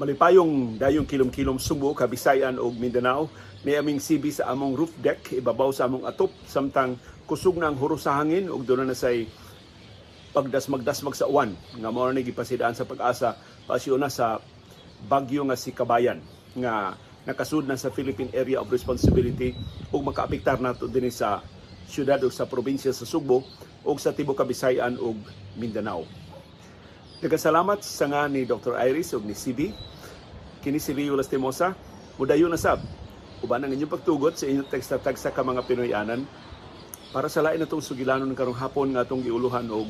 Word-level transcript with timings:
Malipayong 0.00 0.80
dayong 0.80 1.04
kilom-kilom 1.04 1.60
Subo, 1.60 1.92
Kabisayan 1.92 2.56
ug 2.56 2.72
Mindanao 2.80 3.28
ni 3.60 3.76
aming 3.76 4.00
CB 4.00 4.32
sa 4.32 4.48
among 4.48 4.72
roof 4.72 4.96
deck 4.96 5.36
ibabaw 5.36 5.68
sa 5.68 5.84
among 5.84 6.08
atop 6.08 6.32
samtang 6.48 6.96
kusog 7.28 7.60
na 7.60 7.68
ang 7.68 7.76
huro 7.76 8.00
sa 8.00 8.16
hangin 8.16 8.48
ug 8.48 8.64
doon 8.64 8.88
na 8.88 8.96
say 8.96 9.28
pagdasmag-dasmag 10.32 11.12
sa 11.12 11.28
uwan 11.28 11.52
nga 11.76 11.92
mao 11.92 12.08
ni 12.08 12.24
gipasidaan 12.24 12.72
sa 12.72 12.88
pag-asa 12.88 13.36
pasyo 13.68 14.00
na 14.00 14.08
sa 14.08 14.40
bagyo 15.04 15.44
nga 15.44 15.60
si 15.60 15.76
Kabayan 15.76 16.24
nga 16.56 16.96
nakasud 17.28 17.68
na 17.68 17.76
sa 17.76 17.92
Philippine 17.92 18.32
Area 18.32 18.64
of 18.64 18.72
Responsibility 18.72 19.52
ug 19.92 20.00
makaapektar 20.08 20.56
nato 20.56 20.88
dinhi 20.88 21.12
sa 21.12 21.44
syudad 21.84 22.16
ug 22.24 22.32
sa 22.32 22.48
probinsya 22.48 22.96
sa 22.96 23.04
Subo 23.04 23.44
ug 23.84 23.96
sa 24.00 24.16
tibuok 24.16 24.40
Kabisayan 24.40 24.96
ug 24.96 25.20
Mindanao. 25.60 26.21
Nagkasalamat 27.22 27.86
sa 27.86 28.10
nga 28.10 28.26
ni 28.26 28.42
Dr. 28.42 28.74
Iris 28.82 29.14
ug 29.14 29.22
ni 29.22 29.30
CB. 29.30 29.70
Kini 30.58 30.82
si 30.82 30.90
Leo 30.90 31.14
Lastimosa. 31.14 31.70
Mudayo 32.18 32.50
na 32.50 32.58
sab. 32.58 32.82
Uban 33.46 33.62
ang 33.62 33.70
inyong 33.70 33.94
pagtugot 33.94 34.34
sa 34.34 34.50
inyong 34.50 34.66
teksta-teksta 34.66 35.30
ka 35.30 35.46
mga 35.46 35.62
Pinoyanan 35.62 36.26
para 37.14 37.30
sa 37.30 37.46
lain 37.46 37.62
natong 37.62 37.78
sugilanon 37.78 38.34
karong 38.34 38.58
hapon 38.58 38.90
nga 38.90 39.06
atong 39.06 39.22
giuluhan 39.22 39.70
og 39.70 39.86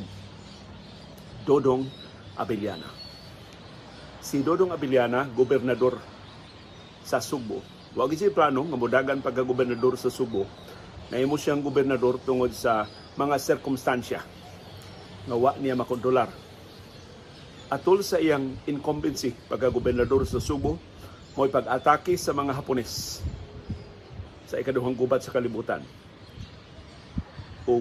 Dodong 1.48 1.88
Abiliana. 2.36 2.92
Si 4.20 4.44
Dodong 4.44 4.76
Abiliana, 4.76 5.24
gobernador 5.32 6.04
sa 7.00 7.16
Subo. 7.16 7.64
Wa 7.96 8.12
gyud 8.12 8.36
plano 8.36 8.60
nga 8.68 8.76
modagan 8.76 9.24
pagka-gobernador 9.24 9.96
sa 9.96 10.12
Subo. 10.12 10.44
Nahimo 11.08 11.40
siyang 11.40 11.64
gobernador 11.64 12.20
tungod 12.20 12.52
sa 12.52 12.84
mga 13.16 13.40
sirkumstansya 13.40 14.20
nga 15.24 15.36
wa 15.36 15.56
niya 15.56 15.80
makontrolar 15.80 16.51
atol 17.72 18.04
sa 18.04 18.20
iyang 18.20 18.52
incumbency 18.68 19.32
pagka-gobernador 19.48 20.28
sa 20.28 20.36
Subo 20.36 20.76
mo'y 21.32 21.48
pag-atake 21.48 22.20
sa 22.20 22.36
mga 22.36 22.52
Hapones 22.52 23.24
sa 24.44 24.60
ikaduhang 24.60 24.92
gubat 24.92 25.24
sa 25.24 25.32
kalibutan. 25.32 25.80
O 27.64 27.80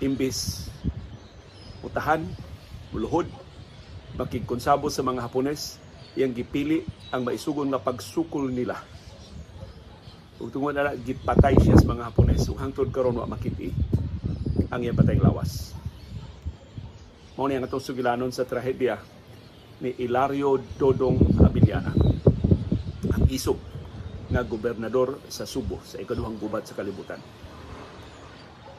imbis 0.00 0.72
utahan, 1.84 2.24
muluhod, 2.90 3.28
makigkonsabo 4.16 4.88
sa 4.88 5.04
mga 5.04 5.28
Hapones, 5.28 5.76
iyang 6.16 6.32
gipili 6.32 6.88
ang 7.12 7.28
maisugon 7.28 7.68
nga 7.68 7.84
pagsukol 7.84 8.48
nila. 8.48 8.80
Ug 10.40 10.48
tungod 10.48 10.72
na 10.72 10.96
gipatay 10.96 11.60
siya 11.60 11.76
sa 11.76 11.86
mga 11.92 12.08
Hapones, 12.08 12.48
ug 12.48 12.56
hangtod 12.56 12.88
karon 12.88 13.20
wa 13.20 13.28
makiti 13.28 13.68
ang 14.72 14.80
iyang 14.80 14.96
patay 14.96 15.20
lawas. 15.20 15.77
Mao 17.38 17.46
ni 17.46 17.54
ang 17.54 17.70
atong 17.70 17.78
sugilanon 17.78 18.34
sa 18.34 18.42
trahedya 18.42 18.98
ni 19.78 19.94
Ilario 20.02 20.58
Dodong 20.58 21.38
Abiliana. 21.38 21.94
Ang 23.14 23.30
isog 23.30 23.62
nga 24.26 24.42
gobernador 24.42 25.22
sa 25.30 25.46
Subo 25.46 25.78
sa 25.86 26.02
ikaduhang 26.02 26.34
gubat 26.34 26.66
sa 26.66 26.74
kalibutan. 26.74 27.22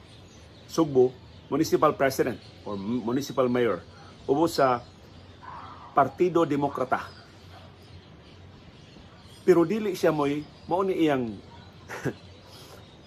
Subo, 0.64 1.12
municipal 1.52 1.92
president 1.92 2.40
or 2.64 2.80
municipal 2.80 3.50
mayor, 3.50 3.84
ubo 4.24 4.48
sa 4.48 4.80
Partido 5.92 6.48
Demokrata. 6.48 7.10
Pero 9.44 9.66
dili 9.66 9.98
siya 9.98 10.14
mo'y 10.14 10.46
mao 10.70 10.86
ni 10.86 10.96
iyang 10.96 11.34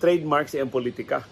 trademark 0.04 0.52
sa 0.52 0.60
iyang 0.60 0.70
politika 0.70 1.24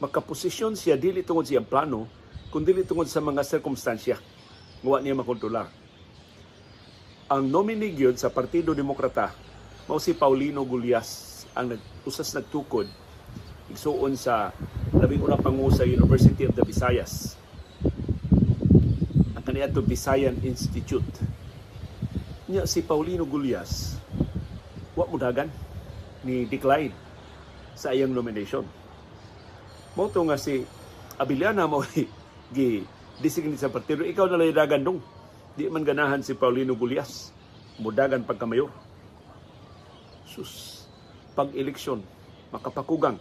makaposisyon 0.00 0.76
siya 0.76 1.00
dili 1.00 1.24
tungod 1.24 1.48
sa 1.48 1.56
iyang 1.56 1.68
plano, 1.68 2.04
kundi 2.52 2.76
tungod 2.84 3.08
sa 3.08 3.24
mga 3.24 3.40
sirkumstansya. 3.44 4.16
Nga 4.84 5.00
niya 5.00 5.16
makontrolar. 5.16 5.68
Ang 7.26 7.50
nominee 7.50 7.90
gyud 7.90 8.20
sa 8.20 8.30
Partido 8.30 8.70
Demokrata 8.70 9.34
mao 9.86 9.98
si 10.02 10.14
Paulino 10.14 10.66
Gulyas 10.66 11.42
ang 11.54 11.70
nag 11.70 11.82
usas 12.02 12.34
nagtukod 12.34 12.86
igsuon 13.70 14.14
sa 14.18 14.54
labing 14.94 15.22
unang 15.22 15.42
pangu 15.42 15.66
sa 15.74 15.82
University 15.82 16.46
of 16.46 16.54
the 16.54 16.62
Visayas. 16.62 17.34
Ang 19.34 19.42
kaniadto 19.42 19.82
Visayan 19.82 20.38
Institute. 20.42 21.06
Nya 22.46 22.62
si 22.66 22.82
Paulino 22.82 23.26
Gulyas 23.26 23.98
wa 24.94 25.06
mo 25.10 25.18
dagan 25.18 25.50
ni 26.22 26.46
decline 26.46 26.94
sa 27.74 27.90
iyang 27.90 28.14
nomination 28.14 28.62
mo 29.96 30.12
to 30.12 30.20
nga 30.28 30.36
si 30.36 30.62
Abiliana 31.16 31.64
mo 31.64 31.80
gi 32.54 32.84
designate 33.18 33.64
sa 33.64 33.72
partido. 33.72 34.04
Ikaw 34.04 34.28
na 34.28 34.52
dagan 34.52 34.84
dong. 34.84 35.00
Di 35.56 35.72
man 35.72 35.88
ganahan 35.88 36.20
si 36.20 36.36
Paulino 36.36 36.76
Gulias 36.76 37.32
mudagan 37.80 38.28
pagkamayor. 38.28 38.68
Sus 40.28 40.84
pag 41.32 41.48
eleksyon 41.56 42.04
makapakugang. 42.52 43.16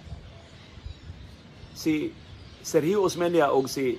si 1.75 2.15
Sergio 2.63 3.03
Osmeña 3.03 3.51
o 3.51 3.67
si 3.67 3.99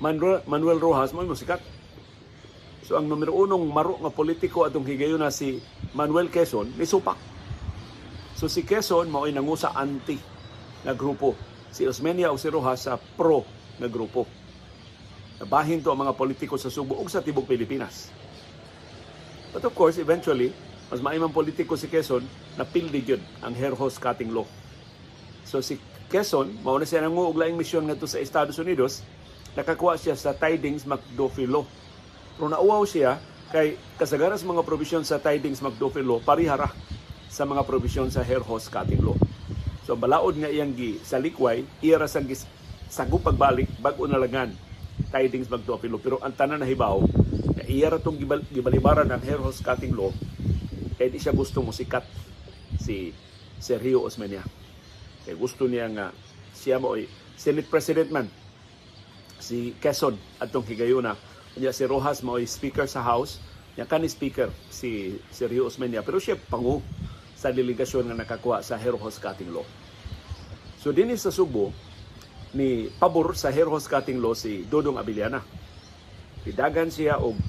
Manuel, 0.00 0.40
Manuel 0.48 0.80
Rojas 0.80 1.12
mo 1.12 1.28
sikat. 1.36 1.60
So 2.88 2.96
ang 2.96 3.04
numero 3.04 3.36
unong 3.36 3.68
maro 3.68 4.00
nga 4.00 4.08
politiko 4.08 4.64
atong 4.64 4.88
higayon 4.88 5.20
na 5.20 5.28
si 5.28 5.60
Manuel 5.94 6.32
Quezon 6.32 6.74
ni 6.74 6.88
supak. 6.88 7.18
So 8.34 8.50
si 8.50 8.66
Quezon 8.66 9.12
mao 9.12 9.28
nangusa 9.28 9.76
anti 9.76 10.18
nga 10.82 10.96
grupo. 10.96 11.36
Si 11.70 11.84
Osmeña 11.84 12.32
o 12.32 12.40
si 12.40 12.48
Rojas 12.50 12.88
sa 12.88 12.96
pro 12.96 13.46
nga 13.78 13.88
grupo. 13.90 14.26
Nabahin 15.36 15.84
to 15.84 15.92
ang 15.92 16.00
mga 16.00 16.16
politiko 16.16 16.56
sa 16.56 16.72
Subo 16.72 16.96
ug 16.96 17.12
sa 17.12 17.20
tibok 17.20 17.44
Pilipinas. 17.44 18.08
But 19.52 19.68
of 19.68 19.76
course, 19.76 20.00
eventually, 20.00 20.52
mas 20.88 21.04
maimang 21.04 21.32
politiko 21.32 21.76
si 21.76 21.92
Quezon 21.92 22.24
na 22.56 22.64
pildi 22.64 23.04
yun 23.04 23.22
ang 23.44 23.52
hair 23.52 23.76
horse 23.76 24.00
cutting 24.00 24.32
law. 24.32 24.48
So 25.44 25.60
si 25.60 25.76
Quezon, 26.08 26.62
mao 26.62 26.78
na 26.78 26.86
siya 26.88 27.04
nangu 27.04 27.26
og 27.26 27.36
laing 27.36 27.58
misyon 27.58 27.90
ngadto 27.90 28.06
sa 28.08 28.22
Estados 28.22 28.56
Unidos, 28.62 29.02
nakakuha 29.58 29.98
siya 29.98 30.14
sa 30.14 30.32
Tidings 30.32 30.86
McDuffie 30.88 31.50
law. 31.50 31.66
Pero 32.36 32.48
nauwaw 32.48 32.84
siya 32.86 33.18
kay 33.54 33.78
kasagaras 34.00 34.42
mga 34.42 34.66
provision 34.66 35.02
sa 35.06 35.22
Tidings 35.22 35.62
McDuffie 35.62 36.02
law 36.02 36.18
parihara 36.18 36.70
sa 37.30 37.46
mga 37.46 37.62
provision 37.62 38.10
sa 38.10 38.26
hair 38.26 38.42
horse 38.42 38.66
cutting 38.66 39.02
law. 39.02 39.14
So 39.86 39.94
balaod 39.94 40.34
nga 40.42 40.50
iyang 40.50 40.74
gi 40.74 40.98
sa 41.06 41.22
likway, 41.22 41.62
iya 41.78 42.00
ra 42.00 42.10
sang 42.10 42.26
sagup 42.90 43.22
pagbalik 43.22 43.70
bag-o 43.78 44.06
na 44.10 44.18
Tidings 45.14 45.46
McDuffie 45.46 45.90
law. 45.92 46.00
Pero 46.02 46.16
ang 46.18 46.34
tanan 46.34 46.58
na 46.58 46.66
hibaw, 46.66 46.98
na 47.54 47.62
iya 47.70 47.92
ra 47.92 48.02
gibal, 48.02 48.42
gibalibaran 48.50 49.06
ng 49.06 49.22
hair 49.22 49.38
horse 49.38 49.62
cutting 49.62 49.94
law, 49.94 50.10
kaya 50.98 51.12
di 51.12 51.20
siya 51.22 51.36
gusto 51.36 51.62
mo 51.62 51.70
sikat 51.70 52.02
si 52.82 53.14
Sergio 53.62 54.02
Osmeña. 54.02 54.42
Kaya 55.22 55.36
gusto 55.38 55.70
niya 55.70 55.86
nga 55.92 56.06
siya 56.56 56.82
mo 56.82 56.98
Senate 57.36 57.68
President 57.68 58.08
man 58.10 58.26
si 59.38 59.76
Quezon 59.78 60.16
atong 60.40 60.66
higayuna. 60.66 61.35
Kanya 61.56 61.72
si 61.72 61.88
Rojas 61.88 62.20
mo 62.20 62.36
ay 62.36 62.44
Speaker 62.44 62.84
sa 62.84 63.00
House. 63.00 63.40
Niya 63.80 63.88
kani 63.88 64.04
Speaker 64.12 64.52
si 64.68 65.16
Sergio 65.32 65.64
Osmeña. 65.72 66.04
Pero 66.04 66.20
siya 66.20 66.36
pangu 66.36 66.84
sa 67.32 67.48
delegasyon 67.48 68.12
nga 68.12 68.20
nakakuha 68.20 68.60
sa 68.60 68.76
hair 68.76 68.92
horse 68.92 69.16
cutting 69.16 69.48
law. 69.48 69.64
So 70.76 70.92
din 70.92 71.16
sa 71.16 71.32
Subo, 71.32 71.72
ni 72.52 72.92
pabor 73.00 73.32
sa 73.32 73.48
hair 73.48 73.72
horse 73.72 73.88
cutting 73.88 74.20
law 74.20 74.36
si 74.36 74.68
Dodong 74.68 75.00
Abiliana. 75.00 75.40
Idagan 76.44 76.92
siya 76.92 77.24
og 77.24 77.40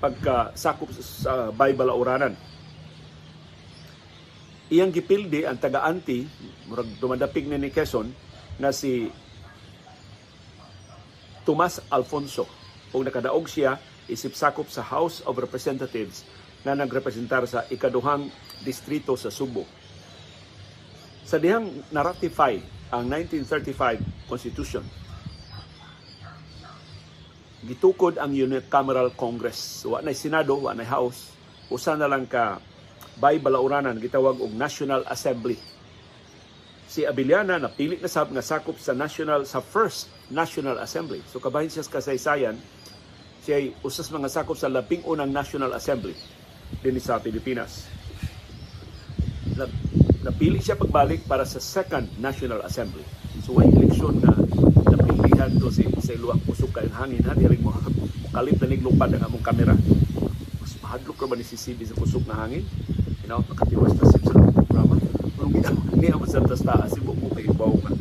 pagkasakop 0.00 0.88
sa 0.96 1.52
Bible 1.52 1.92
Uranan 1.92 2.32
iyang 4.72 4.88
gipildi 4.88 5.44
ang 5.44 5.60
taga-anti 5.60 6.24
murag 6.66 6.88
dumadapig 6.96 7.44
ni, 7.44 7.60
ni 7.60 7.68
Quezon 7.68 8.08
na 8.56 8.72
si 8.72 9.12
Tomas 11.44 11.84
Alfonso 11.92 12.63
ug 12.94 13.02
nakadaog 13.02 13.50
siya 13.50 13.76
isip 14.06 14.38
sakop 14.38 14.70
sa 14.70 14.86
House 14.86 15.20
of 15.26 15.34
Representatives 15.36 16.22
na 16.62 16.78
nagrepresentar 16.78 17.44
sa 17.44 17.66
ikaduhang 17.68 18.30
distrito 18.62 19.18
sa 19.18 19.28
Subo. 19.28 19.66
Sa 21.26 21.36
dihang 21.36 21.84
na-ratify 21.90 22.56
ang 22.94 23.04
1935 23.10 24.30
Constitution, 24.30 24.84
gitukod 27.64 28.20
ang 28.20 28.32
Unicameral 28.32 29.12
Congress. 29.16 29.84
Wa 29.88 30.04
na 30.04 30.12
Senado, 30.12 30.56
wa 30.60 30.76
na 30.76 30.84
House. 30.84 31.32
Usa 31.72 31.96
na 31.96 32.08
lang 32.08 32.28
ka 32.28 32.60
bay 33.16 33.40
balauranan 33.40 33.96
gitawag 33.96 34.36
og 34.36 34.52
National 34.52 35.02
Assembly. 35.08 35.73
Si 36.94 37.02
Abiliana 37.02 37.58
napili 37.58 37.98
na 37.98 38.06
sab 38.06 38.30
nga 38.30 38.38
sakop 38.38 38.78
sa 38.78 38.94
National 38.94 39.42
sa 39.50 39.58
first 39.58 40.06
National 40.30 40.78
Assembly. 40.78 41.18
So 41.26 41.42
kabahin 41.42 41.66
siya 41.66 41.82
sa 41.82 41.98
kasaysayan, 41.98 42.54
siya 43.42 43.74
usas 43.82 44.14
mga 44.14 44.30
sakop 44.30 44.54
sa 44.54 44.70
labing 44.70 45.02
unang 45.02 45.34
National 45.34 45.74
Assembly 45.74 46.14
din 46.86 46.94
sa 47.02 47.18
Pilipinas. 47.18 47.90
Na, 49.58 49.66
napili 50.22 50.62
siya 50.62 50.78
pagbalik 50.78 51.26
para 51.26 51.42
sa 51.42 51.58
second 51.58 52.06
National 52.22 52.62
Assembly. 52.62 53.02
So 53.42 53.58
way 53.58 53.66
eleksyon 53.74 54.22
na 54.22 54.30
napilihan 54.94 55.50
to 55.58 55.74
si 55.74 55.90
sa 55.98 56.14
iluwang 56.14 56.46
pusok 56.46 56.78
kay 56.78 56.86
hangin 56.94 57.26
ha 57.26 57.34
diri 57.34 57.58
mo 57.58 57.74
kalit 58.38 58.54
na 58.62 58.70
niglupad 58.70 59.10
ang 59.18 59.26
among 59.26 59.42
kamera. 59.42 59.74
Mas 60.62 60.78
mahadlok 60.78 61.18
ka 61.18 61.26
ba 61.26 61.34
ni 61.34 61.42
CB 61.42 61.90
sa 61.90 61.98
pusok 61.98 62.22
na 62.30 62.38
hangin? 62.38 62.62
you 63.18 63.26
know, 63.26 63.42
nakatiwas 63.50 63.98
na 63.98 64.04
sa 64.06 64.18
programa. 64.22 65.13
Hindi 65.50 66.08
ako 66.08 66.24
sa 66.28 66.40
taas, 66.44 66.94
si 66.96 67.00
Buko 67.04 67.28
kay 67.36 67.48
Ibaw 67.48 67.72
nga, 67.84 67.92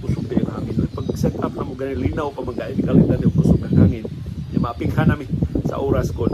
kusog 0.00 0.24
na 0.28 0.34
yung 0.40 0.50
hangin. 0.52 0.74
Pag 0.92 1.06
set 1.16 1.36
up 1.40 1.52
na 1.52 1.64
mo 1.66 1.74
ganyan, 1.76 2.00
linaw 2.00 2.28
pa 2.32 2.40
mga 2.40 2.76
kalit 2.80 3.06
na 3.08 3.20
yung 3.20 3.36
kusog 3.36 3.60
ng 3.60 3.76
hangin, 3.76 4.06
yung 4.56 4.64
mapinghan 4.64 5.08
namin 5.08 5.28
sa 5.68 5.80
oras 5.80 6.08
ko, 6.12 6.28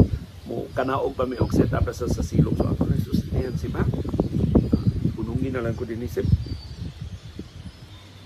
mo 0.47 0.71
kanaog 0.77 1.15
pa 1.19 1.27
mi 1.27 1.35
og 1.41 1.51
set 1.51 1.73
up 1.75 1.87
sa, 1.91 2.07
sa 2.07 2.23
silong. 2.23 2.55
So 2.55 2.67
ako 2.67 2.87
na 2.87 2.99
sustain 3.03 3.55
si 3.59 3.67
ba? 3.67 3.83
Punungin 5.19 5.55
na 5.55 5.65
lang 5.65 5.75
ko 5.75 5.83
din 5.83 6.03
isip. 6.07 6.27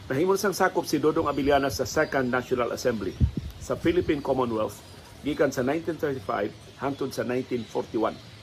Nahimol 0.09 0.41
sang 0.41 0.57
sakop 0.57 0.89
si 0.89 0.97
Dodong 0.97 1.29
Abiliana 1.29 1.69
sa 1.69 1.85
Second 1.85 2.33
National 2.33 2.73
Assembly 2.73 3.13
sa 3.61 3.77
Philippine 3.77 4.25
Commonwealth 4.25 4.81
gikan 5.21 5.53
sa 5.53 5.61
1935 5.61 6.81
hangtod 6.81 7.13
sa 7.13 7.29
1941 7.29 8.38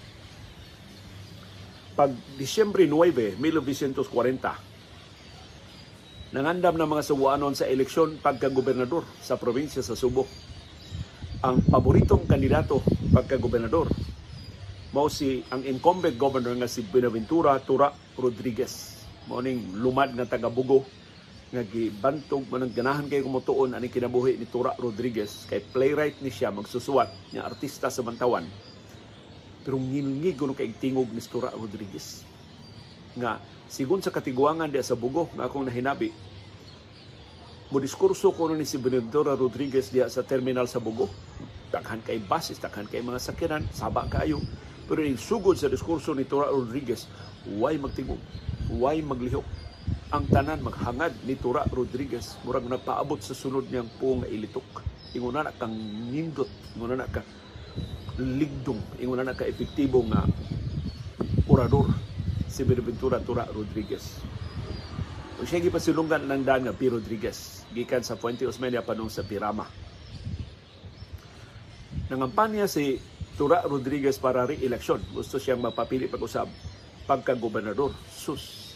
pag 1.95 2.11
Disyembre 2.35 2.83
9, 2.83 3.39
1940, 3.39 6.35
nangandam 6.35 6.75
ng 6.75 6.89
mga 6.91 7.07
Subuanon 7.07 7.55
sa 7.55 7.71
eleksyon 7.71 8.19
pagka-gobernador 8.19 9.07
sa 9.23 9.39
probinsya 9.39 9.79
sa 9.79 9.95
Subo. 9.95 10.27
Ang 11.39 11.63
paboritong 11.63 12.27
kandidato 12.27 12.83
pagka-gobernador 13.15 13.87
mao 14.91 15.07
si 15.11 15.43
ang 15.51 15.63
incumbent 15.63 16.15
governor 16.15 16.55
nga 16.55 16.71
si 16.71 16.83
Benaventura 16.83 17.59
Tura 17.63 17.91
Rodriguez. 18.15 19.03
Mao 19.27 19.43
ning 19.43 19.75
lumad 19.79 20.15
nga 20.15 20.23
taga 20.23 20.47
Bugo 20.51 20.87
nga 21.51 21.63
gibantog 21.63 22.47
man 22.51 22.67
ganahan 22.71 23.07
kay 23.07 23.23
kumutuon 23.23 23.75
ani 23.75 23.87
kinabuhi 23.87 24.35
ni 24.35 24.47
Tura 24.47 24.75
Rodriguez 24.75 25.47
kay 25.47 25.63
playwright 25.63 26.19
ni 26.19 26.31
siya 26.31 26.51
magsusuwat 26.51 27.31
nga 27.31 27.47
artista 27.47 27.87
sa 27.87 28.03
Bantawan 28.03 28.43
pero 29.65 29.81
ngilngig 29.81 30.37
kuno 30.37 30.53
kay 30.53 30.69
tingog 30.77 31.09
ni 31.09 31.17
Stura 31.17 31.49
Rodriguez. 31.49 32.21
Nga 33.17 33.41
sigon 33.65 34.05
sa 34.05 34.13
katiguangan 34.13 34.69
diya 34.69 34.85
sa 34.85 34.93
bugo 34.93 35.25
nga 35.33 35.49
akong 35.49 35.65
nahinabi, 35.65 36.13
mo 37.73 37.81
diskurso 37.81 38.29
ko 38.29 38.53
ni 38.53 38.61
si 38.61 38.77
Benedora 38.77 39.33
Rodriguez 39.33 39.89
diya 39.89 40.05
sa 40.05 40.21
terminal 40.21 40.69
sa 40.69 40.77
bugo. 40.77 41.09
Takhan 41.73 42.05
kay 42.05 42.21
basis, 42.21 42.61
takhan 42.61 42.85
kay 42.85 43.01
mga 43.01 43.17
sakyanan, 43.17 43.65
saba 43.73 44.05
kayo. 44.05 44.37
Pero 44.85 45.01
yung 45.01 45.17
sugod 45.17 45.57
sa 45.57 45.65
diskurso 45.65 46.13
ni 46.13 46.29
Tora 46.29 46.53
Rodriguez, 46.53 47.09
way 47.57 47.81
magtingog, 47.81 48.21
way 48.77 49.01
maglihok. 49.01 49.43
Ang 50.13 50.29
tanan 50.29 50.61
maghangad 50.61 51.17
ni 51.25 51.33
Tora 51.41 51.65
Rodriguez, 51.73 52.37
murag 52.45 52.69
nagpaabot 52.69 53.17
sa 53.17 53.33
sunod 53.33 53.65
niyang 53.73 53.89
puong 53.97 54.29
ilitok. 54.29 54.85
Inguna 55.17 55.49
na 55.49 55.57
kang 55.57 55.73
nindot, 56.13 56.47
inguna 56.77 57.01
na 57.01 57.09
ka 57.09 57.25
ligdong 58.15 58.79
ingon 59.03 59.23
na 59.23 59.35
ka 59.35 59.43
epektibo 59.43 59.99
nga 60.07 60.23
orador 61.51 61.91
si 62.47 62.63
Benaventura 62.63 63.19
Tura 63.19 63.43
Rodriguez. 63.51 64.23
O 65.35 65.43
siya 65.43 65.59
gipasilungan 65.59 66.23
ng 66.23 66.43
daan 66.47 66.63
nga 66.63 66.71
P. 66.71 66.87
Rodriguez 66.87 67.67
gikan 67.75 67.99
sa 67.99 68.15
Puente 68.15 68.47
Osmeña 68.47 68.79
panong 68.79 69.11
sa 69.11 69.27
Pirama. 69.27 69.67
Nangampanya 72.07 72.71
si 72.71 73.03
Tura 73.35 73.59
Rodriguez 73.67 74.15
para 74.15 74.47
re-election. 74.47 75.03
Gusto 75.11 75.35
siyang 75.35 75.59
mapapili 75.59 76.07
pag-usab 76.07 76.47
pagka-gobernador. 77.03 77.91
Sus. 78.07 78.71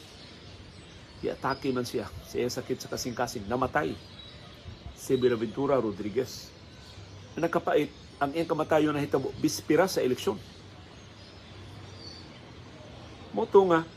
Iatake 1.23 1.71
man 1.71 1.87
siya. 1.87 2.11
Siya 2.27 2.51
sakit 2.51 2.83
sa 2.83 2.91
kasing-kasing. 2.91 3.47
Namatay 3.47 3.95
si 4.99 5.15
Benaventura 5.15 5.79
Rodriguez. 5.79 6.51
Nakapait 7.39 7.87
ang 8.19 8.35
iyang 8.35 8.51
kamatayon 8.51 8.91
na 8.91 9.01
hitabo 9.01 9.31
bispira 9.39 9.87
sa 9.87 10.03
eleksyon. 10.03 10.35
Moto 13.31 13.59
nga, 13.71 13.87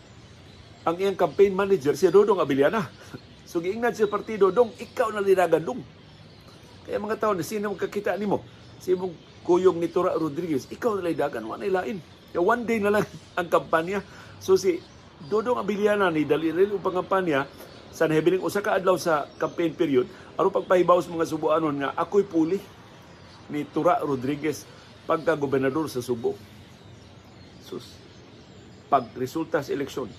ang 0.86 0.96
iyang 0.98 1.18
campaign 1.18 1.50
manager 1.52 1.98
si 1.98 2.06
Dodong 2.08 2.38
Abiliana. 2.38 2.86
So 3.52 3.60
giingnan 3.60 3.92
siya 3.92 4.08
partido, 4.08 4.48
Dong, 4.48 4.72
ikaw 4.80 5.12
na 5.12 5.20
linagan, 5.20 5.60
Dong. 5.60 5.84
Kaya 6.88 6.96
mga 6.96 7.20
tao 7.20 7.36
na 7.36 7.44
sino 7.44 7.76
kakita 7.76 8.16
ni 8.16 8.24
mo? 8.24 8.40
Si 8.80 8.96
mong 8.96 9.12
kuyong 9.44 9.76
ni 9.76 9.92
Tora 9.92 10.16
Rodriguez, 10.16 10.64
ikaw 10.72 10.96
na 10.96 11.12
linagan, 11.12 11.44
wala 11.44 11.60
lain. 11.60 12.00
Kaya 12.32 12.40
one 12.40 12.64
day 12.64 12.80
na 12.80 12.96
lang 12.96 13.04
ang 13.36 13.52
kampanya. 13.52 14.00
So 14.40 14.56
si 14.56 14.80
Dodong 15.28 15.60
Abiliana 15.60 16.08
ni 16.08 16.24
dalilin 16.24 16.72
ang 16.72 16.80
pangampanya 16.80 17.44
sa 17.92 18.08
nahibiling 18.08 18.40
usa 18.40 18.64
ka 18.64 18.72
adlaw 18.80 18.96
sa 18.96 19.28
campaign 19.36 19.76
period 19.76 20.08
aron 20.40 20.48
pagpahibaw 20.48 20.96
sa 21.04 21.12
mga 21.12 21.28
subuanon 21.28 21.76
nga 21.76 21.92
ako'y 21.92 22.24
puli 22.24 22.56
ni 23.50 23.66
Tura 23.66 23.98
Rodriguez 23.98 24.68
pagka 25.08 25.34
gobernador 25.34 25.90
sa 25.90 26.04
Subo. 26.04 26.38
Sus. 27.62 27.98
pag 28.92 29.08
resulta 29.16 29.64
sa 29.64 29.72
eleksyon 29.72 30.12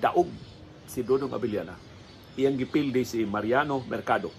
daog 0.00 0.30
si 0.88 1.04
Dodong 1.04 1.36
Abiliana 1.36 1.76
iyang 2.34 2.56
gipildi 2.56 3.04
si 3.04 3.22
Mariano 3.28 3.84
Mercado 3.84 4.32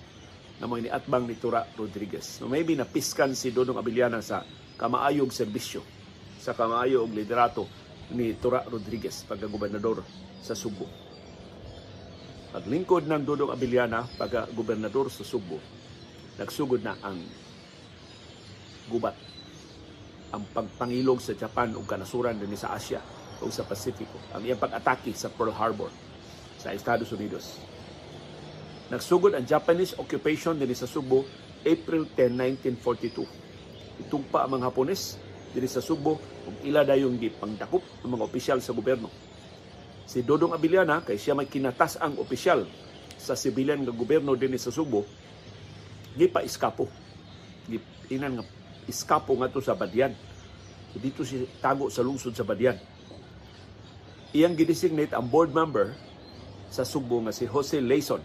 na 0.58 0.66
mo 0.66 0.80
iniatbang 0.80 1.28
ni 1.28 1.36
Tura 1.36 1.68
Rodriguez. 1.76 2.40
So 2.40 2.48
maybe 2.48 2.74
napiskan 2.74 3.36
si 3.36 3.52
Dodong 3.52 3.78
Abiliana 3.78 4.24
sa 4.24 4.44
kamaayog 4.80 5.32
serbisyo 5.32 5.84
sa 6.40 6.56
kamaayog 6.56 7.12
liderato 7.12 7.68
ni 8.12 8.36
Tura 8.40 8.64
Rodriguez 8.68 9.26
pagka-gobernador 9.28 10.04
sa 10.40 10.54
Subo. 10.54 10.88
Paglingkod 12.56 13.08
ng 13.08 13.22
Dodong 13.28 13.52
Abiliana 13.52 14.08
pagka-gobernador 14.16 15.12
sa 15.12 15.28
Subo, 15.28 15.60
nagsugod 16.40 16.84
na 16.84 16.96
ang 17.04 17.20
gubat 18.92 19.16
ang 20.34 20.44
pagpangilog 20.52 21.22
sa 21.22 21.38
Japan 21.38 21.74
ug 21.74 21.88
kanasuran 21.88 22.38
dinhi 22.38 22.60
sa 22.60 22.76
Asia 22.76 23.00
o 23.40 23.50
sa 23.52 23.64
Pasifiko 23.64 24.18
ang 24.36 24.42
iyang 24.44 24.60
pag-atake 24.60 25.14
sa 25.16 25.32
Pearl 25.32 25.54
Harbor 25.54 25.92
sa 26.60 26.74
Estados 26.74 27.12
Unidos 27.14 27.76
Nagsugod 28.86 29.34
ang 29.34 29.42
Japanese 29.42 29.98
occupation 29.98 30.54
din 30.62 30.70
sa 30.78 30.86
Subo 30.86 31.26
April 31.66 32.06
10, 32.14 32.78
1942. 32.78 34.06
Itugpa 34.06 34.46
ang 34.46 34.62
mga 34.62 34.70
Hapones 34.70 35.18
din 35.58 35.66
sa 35.66 35.82
Subo 35.82 36.22
ug 36.22 36.56
ila 36.62 36.86
dayong 36.86 37.18
gipangdakop 37.18 37.82
ng 38.06 38.12
mga 38.14 38.26
opisyal 38.30 38.60
sa 38.62 38.78
gobyerno. 38.78 39.10
Si 40.06 40.22
Dodong 40.22 40.54
Abiliana 40.54 41.02
kay 41.02 41.18
siya 41.18 41.34
may 41.34 41.50
kinatas 41.50 41.98
ang 41.98 42.14
opisyal 42.22 42.70
sa 43.18 43.34
civilian 43.34 43.82
nga 43.82 43.90
gobyerno 43.90 44.38
din 44.38 44.54
sa 44.62 44.70
Subo 44.70 45.02
gipa 46.14 46.46
iskapo. 46.46 46.86
Giinan 48.06 48.38
nga 48.38 48.46
iskapo 48.86 49.34
ngadto 49.38 49.62
sa 49.62 49.76
Badian. 49.78 50.14
So 50.94 51.00
dito 51.02 51.26
si 51.26 51.46
tago 51.60 51.90
sa 51.90 52.04
lungsod 52.06 52.36
sa 52.38 52.44
Badian. 52.46 52.78
Iyang 54.36 54.56
gidesignate 54.56 55.14
ang 55.16 55.28
board 55.28 55.54
member 55.56 55.96
sa 56.68 56.84
Subo 56.84 57.22
nga 57.24 57.32
si 57.32 57.46
Jose 57.48 57.80
Layson 57.80 58.20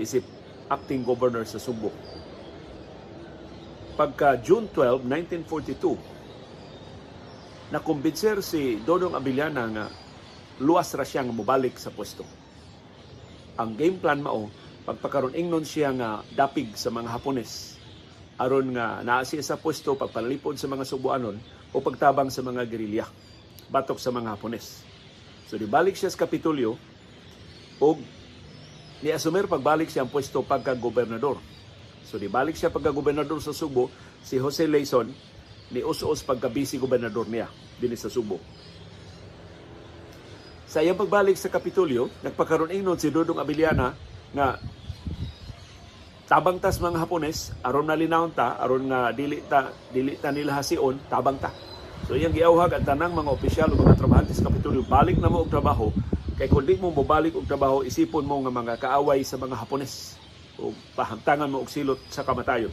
isip 0.00 0.24
acting 0.72 1.04
governor 1.04 1.44
sa 1.44 1.60
Subo. 1.60 1.92
Pagka 3.92 4.40
June 4.40 4.72
12, 4.72 5.04
1942, 5.04 7.70
nakumbinser 7.70 8.40
si 8.40 8.80
Dodong 8.80 9.12
Abiliana 9.12 9.68
nga 9.68 9.92
luwas 10.58 10.96
ra 10.96 11.04
siya 11.04 11.22
nga 11.22 11.36
mobalik 11.36 11.76
sa 11.76 11.92
pwesto. 11.92 12.24
Ang 13.60 13.76
game 13.76 14.00
plan 14.00 14.24
mao, 14.24 14.48
pagpakaroon 14.88 15.36
ingnon 15.36 15.62
siya 15.62 15.92
nga 15.92 16.24
dapig 16.32 16.72
sa 16.72 16.88
mga 16.88 17.12
Hapones 17.12 17.71
aron 18.40 18.72
nga 18.72 19.04
naa 19.04 19.22
siya 19.24 19.44
sa 19.44 19.60
pwesto 19.60 19.96
pagpalipod 19.96 20.56
sa 20.56 20.70
mga 20.70 20.88
Subuanon 20.88 21.36
o 21.72 21.76
pagtabang 21.80 22.32
sa 22.32 22.40
mga 22.40 22.64
gerilya 22.68 23.04
batok 23.72 23.96
sa 23.96 24.12
mga 24.12 24.36
Hapones. 24.36 24.84
So 25.48 25.56
di 25.56 25.68
balik 25.68 25.96
siya 25.96 26.12
sa 26.12 26.24
Kapitulyo 26.24 26.76
og 27.80 27.98
ni 29.02 29.10
Asumer 29.10 29.48
pagbalik 29.48 29.88
siya 29.88 30.04
ang 30.06 30.12
pwesto 30.12 30.44
pagka-gobernador. 30.44 31.40
So 32.04 32.20
di 32.20 32.28
balik 32.28 32.56
siya 32.56 32.72
pagka-gobernador 32.72 33.40
sa 33.40 33.56
Subo, 33.56 33.88
si 34.22 34.36
Jose 34.36 34.68
Layson 34.68 35.08
ni 35.72 35.80
us-us 35.80 36.20
pagka-vice 36.22 36.76
gobernador 36.76 37.24
niya 37.26 37.48
dinhi 37.80 37.96
sa 37.96 38.12
Subo. 38.12 38.36
Sa 40.68 40.80
iyang 40.80 40.96
pagbalik 40.96 41.36
sa 41.36 41.52
Kapitolyo, 41.52 42.08
nagpakaroon 42.24 42.72
ingnon 42.72 42.96
si 42.96 43.12
Dudong 43.12 43.36
Abiliana 43.36 43.92
nga 44.32 44.56
tabang 46.32 46.56
tas 46.56 46.80
mga 46.80 47.04
Hapones 47.04 47.52
aron 47.60 47.84
na 47.84 47.92
linawon 47.92 48.32
ta 48.32 48.56
aron 48.56 48.88
nga 48.88 49.12
dili 49.12 49.44
ta 49.44 49.68
dili 49.92 50.16
ta 50.16 50.32
nila 50.32 50.56
hasion 50.56 50.96
tabang 51.12 51.36
ta 51.36 51.52
so 52.08 52.16
iyang 52.16 52.32
giawhag 52.32 52.72
ang 52.72 52.88
tanang 52.88 53.12
mga 53.12 53.28
opisyal 53.28 53.68
ug 53.68 53.84
mga 53.84 54.00
trabahante 54.00 54.32
sa 54.32 54.48
Kapitolyo 54.48 54.80
balik 54.88 55.20
na 55.20 55.28
mo 55.28 55.44
og 55.44 55.52
trabaho 55.52 55.92
Kay 56.42 56.48
kung 56.48 56.64
di 56.64 56.80
mo 56.80 56.88
mobalik 56.90 57.36
og 57.36 57.44
trabaho, 57.44 57.84
isipon 57.84 58.24
mo 58.24 58.40
nga 58.42 58.50
mga 58.50 58.74
kaaway 58.80 59.20
sa 59.22 59.36
mga 59.36 59.62
Hapones 59.62 60.16
o 60.56 60.72
pahamtangan 60.96 61.46
mo 61.46 61.60
og 61.60 61.70
silot 61.70 62.02
sa 62.08 62.24
kamatayon. 62.24 62.72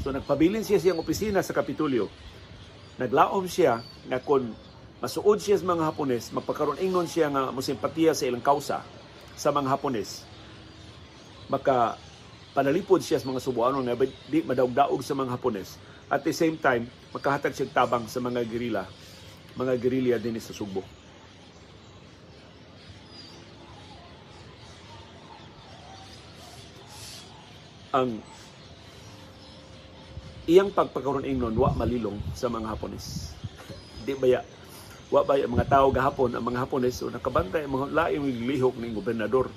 So 0.00 0.10
nagpabilin 0.10 0.64
siya 0.64 0.80
siyang 0.80 0.98
opisina 0.98 1.44
sa 1.44 1.52
Kapitulyo. 1.52 2.10
Naglaom 2.96 3.46
siya 3.46 3.84
na 4.08 4.18
kung 4.18 4.50
masuod 5.04 5.38
siya 5.38 5.60
sa 5.60 5.70
mga 5.70 5.92
Hapones, 5.92 6.32
magpakaroon 6.32 6.80
ingon 6.80 7.06
siya 7.06 7.28
nga 7.28 7.54
musimpatiya 7.54 8.16
sa 8.16 8.24
ilang 8.24 8.42
kausa 8.42 8.80
sa 9.36 9.48
mga 9.52 9.68
Hapones. 9.68 10.24
Maka 11.52 12.00
panalipod 12.52 13.00
siya 13.00 13.20
sa 13.20 13.28
mga 13.28 13.40
Subuano 13.40 13.80
nga 13.82 13.96
di 14.28 14.44
madaog-daog 14.44 15.00
sa 15.00 15.16
mga 15.16 15.36
Hapones. 15.36 15.80
At 16.12 16.24
the 16.24 16.32
same 16.36 16.60
time, 16.60 16.88
makahatag 17.12 17.56
siya 17.56 17.72
tabang 17.72 18.04
sa 18.08 18.20
mga 18.20 18.44
gerilla, 18.44 18.84
mga 19.56 19.74
gerilya 19.80 20.16
din 20.20 20.36
sa 20.40 20.52
Subo. 20.52 20.84
ang 27.92 28.24
iyang 30.48 30.72
pagpakaroon 30.72 31.28
ingnon 31.28 31.54
wa 31.54 31.70
malilong 31.76 32.16
sa 32.32 32.48
mga 32.48 32.72
Hapones. 32.72 33.36
Di 34.08 34.16
baya 34.16 34.40
wa 35.12 35.20
ba 35.20 35.36
mga 35.36 35.68
tao 35.68 35.92
gahapon 35.92 36.32
ang 36.32 36.40
mga 36.40 36.64
Hapones 36.64 36.96
so 36.96 37.12
nakabantay 37.12 37.68
mga 37.68 37.92
laing 37.92 38.48
lihok 38.48 38.80
ng 38.80 38.96
gobernador 38.96 39.52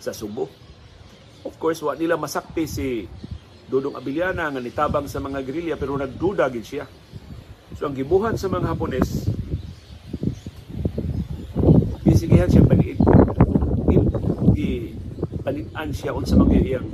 sa 0.00 0.16
Subo. 0.16 0.48
Of 1.46 1.62
course, 1.62 1.78
wa 1.86 1.94
nila 1.94 2.18
masakti 2.18 2.66
si 2.66 3.06
Dudong 3.70 3.94
Abiliana 3.94 4.50
nga 4.50 4.58
nitabang 4.58 5.06
sa 5.06 5.22
mga 5.22 5.46
gerilya 5.46 5.74
pero 5.78 5.94
nagduda 5.94 6.50
gid 6.50 6.66
siya. 6.66 6.84
So 7.78 7.86
ang 7.86 7.94
gibuhan 7.94 8.34
sa 8.34 8.50
mga 8.50 8.74
Hapones 8.74 9.30
gisigihan 12.02 12.50
siya 12.50 12.66
paniid. 12.66 12.98
Gi 14.54 14.94
panitan 15.46 15.90
siya 15.94 16.10
unsa 16.14 16.34
mga 16.34 16.58
iyang 16.62 16.88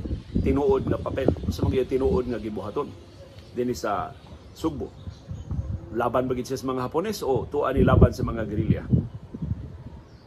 tinuod 0.44 0.84
nga 0.84 1.00
papel 1.00 1.32
sa 1.48 1.64
mga 1.64 1.88
tinuod 1.88 2.28
nga 2.28 2.36
gibuhaton 2.36 2.88
dinhi 3.56 3.72
sa 3.72 4.12
Sugbo 4.52 4.92
laban 5.92 6.28
ba 6.28 6.36
siya 6.36 6.60
sa 6.60 6.68
mga 6.68 6.88
Hapones 6.88 7.20
o 7.24 7.48
tuwa 7.48 7.72
ni 7.72 7.84
laban 7.84 8.12
sa 8.12 8.24
mga 8.24 8.42
gerilya 8.48 8.82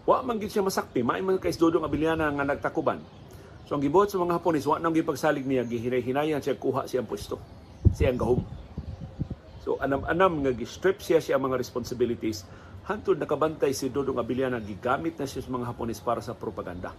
wa 0.05 0.21
man 0.21 0.37
gid 0.37 0.53
siya 0.53 0.65
masakpi 0.65 1.01
may 1.01 1.21
man 1.21 1.41
kay 1.41 1.53
Dodong 1.53 1.85
Abiliana 1.85 2.29
nga 2.33 2.45
nagtakuban 2.45 3.01
so 3.65 3.75
ang 3.75 3.81
gibuhat 3.81 4.13
sa 4.13 4.21
mga 4.21 4.37
Hapones 4.39 4.65
wa 4.69 4.77
nang 4.77 4.93
gipagsalig 4.93 5.43
niya 5.45 5.65
gihinay-hinayan 5.65 6.39
siya 6.39 6.55
kuha 6.57 6.85
siyang 6.85 7.09
pwesto 7.09 7.41
siyang 7.93 8.17
gahom 8.17 8.41
so 9.61 9.77
anam-anam 9.81 10.45
nga 10.45 10.51
gi-strip 10.53 11.01
siya 11.01 11.19
siya 11.19 11.41
mga 11.41 11.57
responsibilities 11.59 12.45
hantod 12.85 13.17
nakabantay 13.17 13.73
si 13.73 13.89
Dodong 13.89 14.21
Abiliana 14.21 14.61
gigamit 14.61 15.17
na 15.17 15.25
siya 15.25 15.41
sa 15.41 15.49
mga 15.49 15.73
Hapones 15.73 15.97
para 15.99 16.21
sa 16.21 16.37
propaganda 16.37 16.93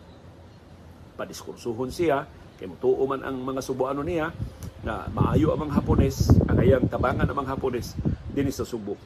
padiskursuhon 1.17 1.91
siya 1.95 2.27
Kay 2.57 2.73
mutuo 2.73 3.05
man 3.05 3.21
ang 3.21 3.37
mga 3.37 3.61
Subuano 3.61 4.01
niya 4.01 4.33
na 4.81 5.05
maayo 5.13 5.53
ang 5.53 5.69
mga 5.69 5.77
Hapones, 5.77 6.33
ang 6.49 6.57
ayang 6.57 6.89
tabangan 6.89 7.29
ang 7.29 7.37
mga 7.37 7.53
Hapones 7.53 7.93
din 8.33 8.49
sa 8.49 8.65
Subo. 8.65 8.97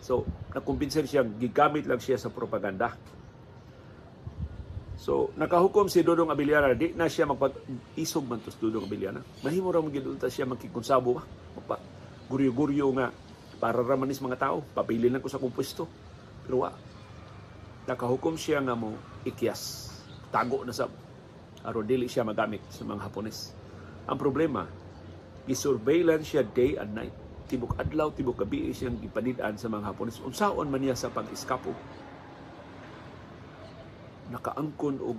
So, 0.00 0.24
nakumbinser 0.56 1.04
siyang 1.04 1.36
gigamit 1.36 1.84
lang 1.84 2.00
siya 2.00 2.16
sa 2.16 2.32
propaganda. 2.32 2.96
So, 4.96 5.28
nakahukom 5.36 5.92
si 5.92 6.00
Dodong 6.00 6.32
Abiliana, 6.32 6.72
di 6.72 6.96
na 6.96 7.04
siya 7.04 7.28
magpag-isog 7.28 8.24
man 8.24 8.40
to 8.40 8.48
Dodong 8.56 8.88
Abiliana. 8.88 9.20
Mahimo 9.44 9.68
ra 9.68 9.84
magidulta 9.84 10.32
siya 10.32 10.48
magkikonsabo 10.48 11.10
ba? 11.20 11.22
Magpa 11.56 11.76
guryo-guryo 12.26 12.90
nga 12.96 13.12
para 13.60 13.84
ramanis 13.84 14.24
mga 14.24 14.40
tao. 14.40 14.64
Papili 14.72 15.12
lang 15.12 15.20
ko 15.20 15.28
sa 15.28 15.38
kumpuesto. 15.38 15.86
Pero 16.48 16.64
wa. 16.64 16.72
Nakahukom 17.86 18.34
siya 18.34 18.64
nga 18.64 18.74
mo 18.74 18.96
ikyas. 19.22 19.92
Tago 20.32 20.64
na 20.66 20.74
sa 20.74 20.90
aron 21.62 21.86
dili 21.86 22.10
siya 22.10 22.26
magamit 22.26 22.64
sa 22.72 22.82
mga 22.82 23.06
Hapones. 23.06 23.54
Ang 24.06 24.18
problema, 24.18 24.66
gisurveillance 25.46 26.34
siya 26.34 26.42
day 26.42 26.78
and 26.78 26.94
night. 26.94 27.14
Tibok 27.46 27.78
adlaw, 27.78 28.10
tibok 28.10 28.42
gabi 28.42 28.74
siyang 28.74 28.98
ipanidaan 29.02 29.54
sa 29.54 29.70
mga 29.70 29.92
Hapones. 29.92 30.18
Unsaon 30.22 30.66
man 30.66 30.82
niya 30.82 30.98
sa 30.98 31.10
pag-iskapo. 31.10 31.70
Nakaangkon 34.32 34.96
og 35.02 35.18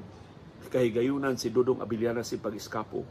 kahigayunan 0.67 1.39
si 1.39 1.49
Dodong 1.53 1.79
Abiliana 1.79 2.23
si 2.27 2.35
pag-iskapo 2.41 3.03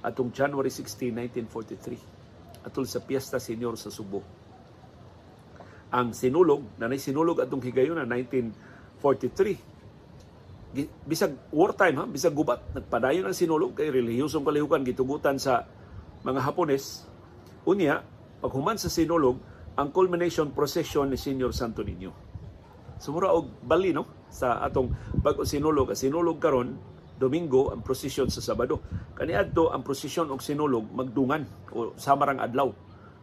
atong 0.00 0.32
January 0.32 0.72
16, 0.72 1.12
1943 1.44 2.66
atol 2.66 2.88
sa 2.88 3.04
Piesta 3.04 3.38
Senior 3.38 3.76
sa 3.78 3.92
Subo. 3.92 4.22
Ang 5.92 6.16
sinulog, 6.16 6.66
nanay 6.80 6.98
sinulog 6.98 7.38
atong 7.42 7.62
higayunan 7.62 8.08
1943 8.08 9.76
bisag 11.06 11.32
wartime 11.54 11.96
ha, 12.02 12.04
bisag 12.04 12.34
gubat, 12.36 12.60
nagpadayon 12.74 13.24
ang 13.24 13.36
sinulog 13.36 13.72
kay 13.78 13.88
relihiyosong 13.88 14.44
kalihukan 14.44 14.84
gitugutan 14.84 15.40
sa 15.40 15.64
mga 16.26 16.42
Hapones. 16.42 17.06
Unya, 17.64 18.02
paghuman 18.42 18.76
sa 18.76 18.90
sinulog, 18.92 19.40
ang 19.76 19.92
culmination 19.92 20.52
procession 20.52 21.08
ni 21.08 21.16
Senior 21.20 21.52
Santo 21.52 21.84
Niño. 21.84 22.12
Sumura 22.96 23.32
og 23.36 23.52
bali 23.60 23.92
no 23.92 24.08
sa 24.30 24.60
atong 24.62 24.92
bag 25.22 25.38
sinulog, 25.46 25.94
sinulog 25.96 26.38
karon 26.42 26.76
Domingo 27.16 27.72
ang 27.72 27.80
prosesyon 27.80 28.28
sa 28.28 28.44
Sabado. 28.44 28.84
Kaniadto 29.16 29.72
ang 29.72 29.80
prosesyon 29.80 30.28
og 30.28 30.44
sinulog 30.44 30.84
magdungan 30.92 31.48
o 31.72 31.96
samarang 31.96 32.44
adlaw. 32.44 32.68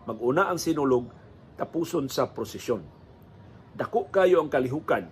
Maguna 0.10 0.50
ang 0.50 0.57
sinulog 0.57 1.13
tapuson 1.53 2.10
sa 2.10 2.25
prosesyon. 2.33 2.81
dako 3.74 4.10
kayo 4.13 4.41
ang 4.41 4.50
kalihukan 4.53 5.10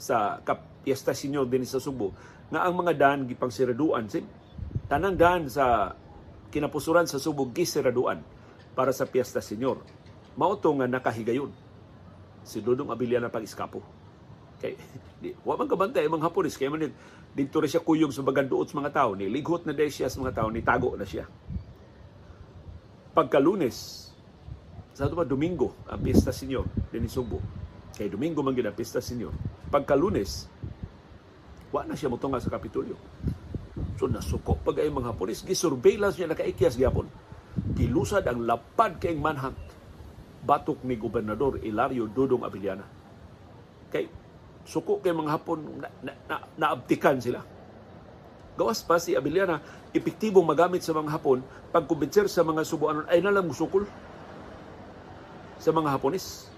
sa 0.00 0.40
Piesta 0.84 1.12
Senyor 1.12 1.48
din 1.48 1.64
sa 1.68 1.80
Subo 1.80 2.12
nga 2.48 2.64
ang 2.64 2.72
mga 2.78 2.92
daan 2.96 3.20
gipangsiraduan 3.28 4.08
sin 4.08 4.24
tanang 4.88 5.16
daan 5.16 5.42
sa 5.50 5.92
kinapusuran 6.52 7.04
sa 7.04 7.20
Subo 7.20 7.48
gisiraduan 7.52 8.20
para 8.76 8.92
sa 8.92 9.04
Piesta 9.08 9.40
Senyor. 9.40 9.80
Mao 10.36 10.56
nga 10.60 10.86
nakahigayon 10.88 11.48
si 12.44 12.60
Dudong 12.60 12.92
Abiliana 12.92 13.32
pag-iskapo. 13.32 13.95
Kay 14.60 14.72
di, 15.22 15.32
wa 15.44 15.56
man 15.56 15.68
kabantay 15.68 16.08
mga 16.08 16.28
Hapones 16.28 16.56
kay 16.56 16.68
man 16.68 16.88
dito 17.36 17.56
rin 17.60 17.68
siya 17.68 17.84
kuyog 17.84 18.12
sa 18.16 18.24
baganduot 18.24 18.64
sa 18.64 18.80
mga 18.80 18.92
tao 18.96 19.10
ni 19.12 19.28
lighot 19.28 19.68
na 19.68 19.76
dahil 19.76 19.92
siya 19.92 20.08
sa 20.08 20.20
mga 20.24 20.40
tao 20.40 20.48
ni 20.48 20.64
tago 20.64 20.96
na 20.96 21.04
siya. 21.04 21.28
Pagka-Lunes, 23.12 24.08
sa 24.96 25.08
ito 25.08 25.16
ba 25.16 25.24
Domingo 25.28 25.76
ang 25.88 26.00
Piesta 26.00 26.32
Senyor 26.32 26.64
din 26.88 27.08
Subo. 27.08 27.40
Kay 27.96 28.08
Domingo 28.08 28.40
man 28.40 28.56
gid 28.56 28.64
ang 28.64 28.76
Piesta 28.76 29.04
Senyor. 29.04 29.32
Pagka-Lunes, 29.68 30.48
wa 31.72 31.84
na 31.84 31.96
siya 31.96 32.08
motunga 32.08 32.40
sa 32.40 32.48
Kapitolyo. 32.48 32.96
So 34.00 34.08
nasuko 34.08 34.56
pag 34.60 34.80
ay 34.80 34.88
mga 34.88 35.16
pulis, 35.16 35.44
gisurveillance 35.44 36.16
niya 36.16 36.32
nakaikyas 36.32 36.76
gyapon. 36.80 37.08
Gilusad 37.76 38.24
ang 38.28 38.44
lapad 38.44 38.96
kay 38.96 39.16
manhunt 39.16 39.56
batok 40.44 40.84
ni 40.84 40.96
Gobernador 40.96 41.60
Ilario 41.60 42.08
Dodong 42.08 42.44
Abiliana. 42.44 42.84
Kay 43.92 44.08
suko 44.66 44.98
kay 44.98 45.14
mga 45.14 45.30
Hapon 45.38 45.80
na, 45.80 45.88
na, 46.02 46.12
na, 46.26 46.36
naabtikan 46.58 47.22
sila. 47.22 47.40
Gawas 48.58 48.82
pa 48.82 48.98
si 48.98 49.14
Abiliana, 49.14 49.62
epektibong 49.94 50.44
magamit 50.44 50.82
sa 50.82 50.92
mga 50.92 51.14
Hapon 51.14 51.40
pagkumbinser 51.70 52.26
sa 52.26 52.42
mga 52.42 52.66
subuanon 52.66 53.06
ay 53.06 53.22
nalang 53.22 53.46
musukol 53.46 53.86
sa 55.56 55.70
mga 55.70 55.94
Haponis. 55.94 56.50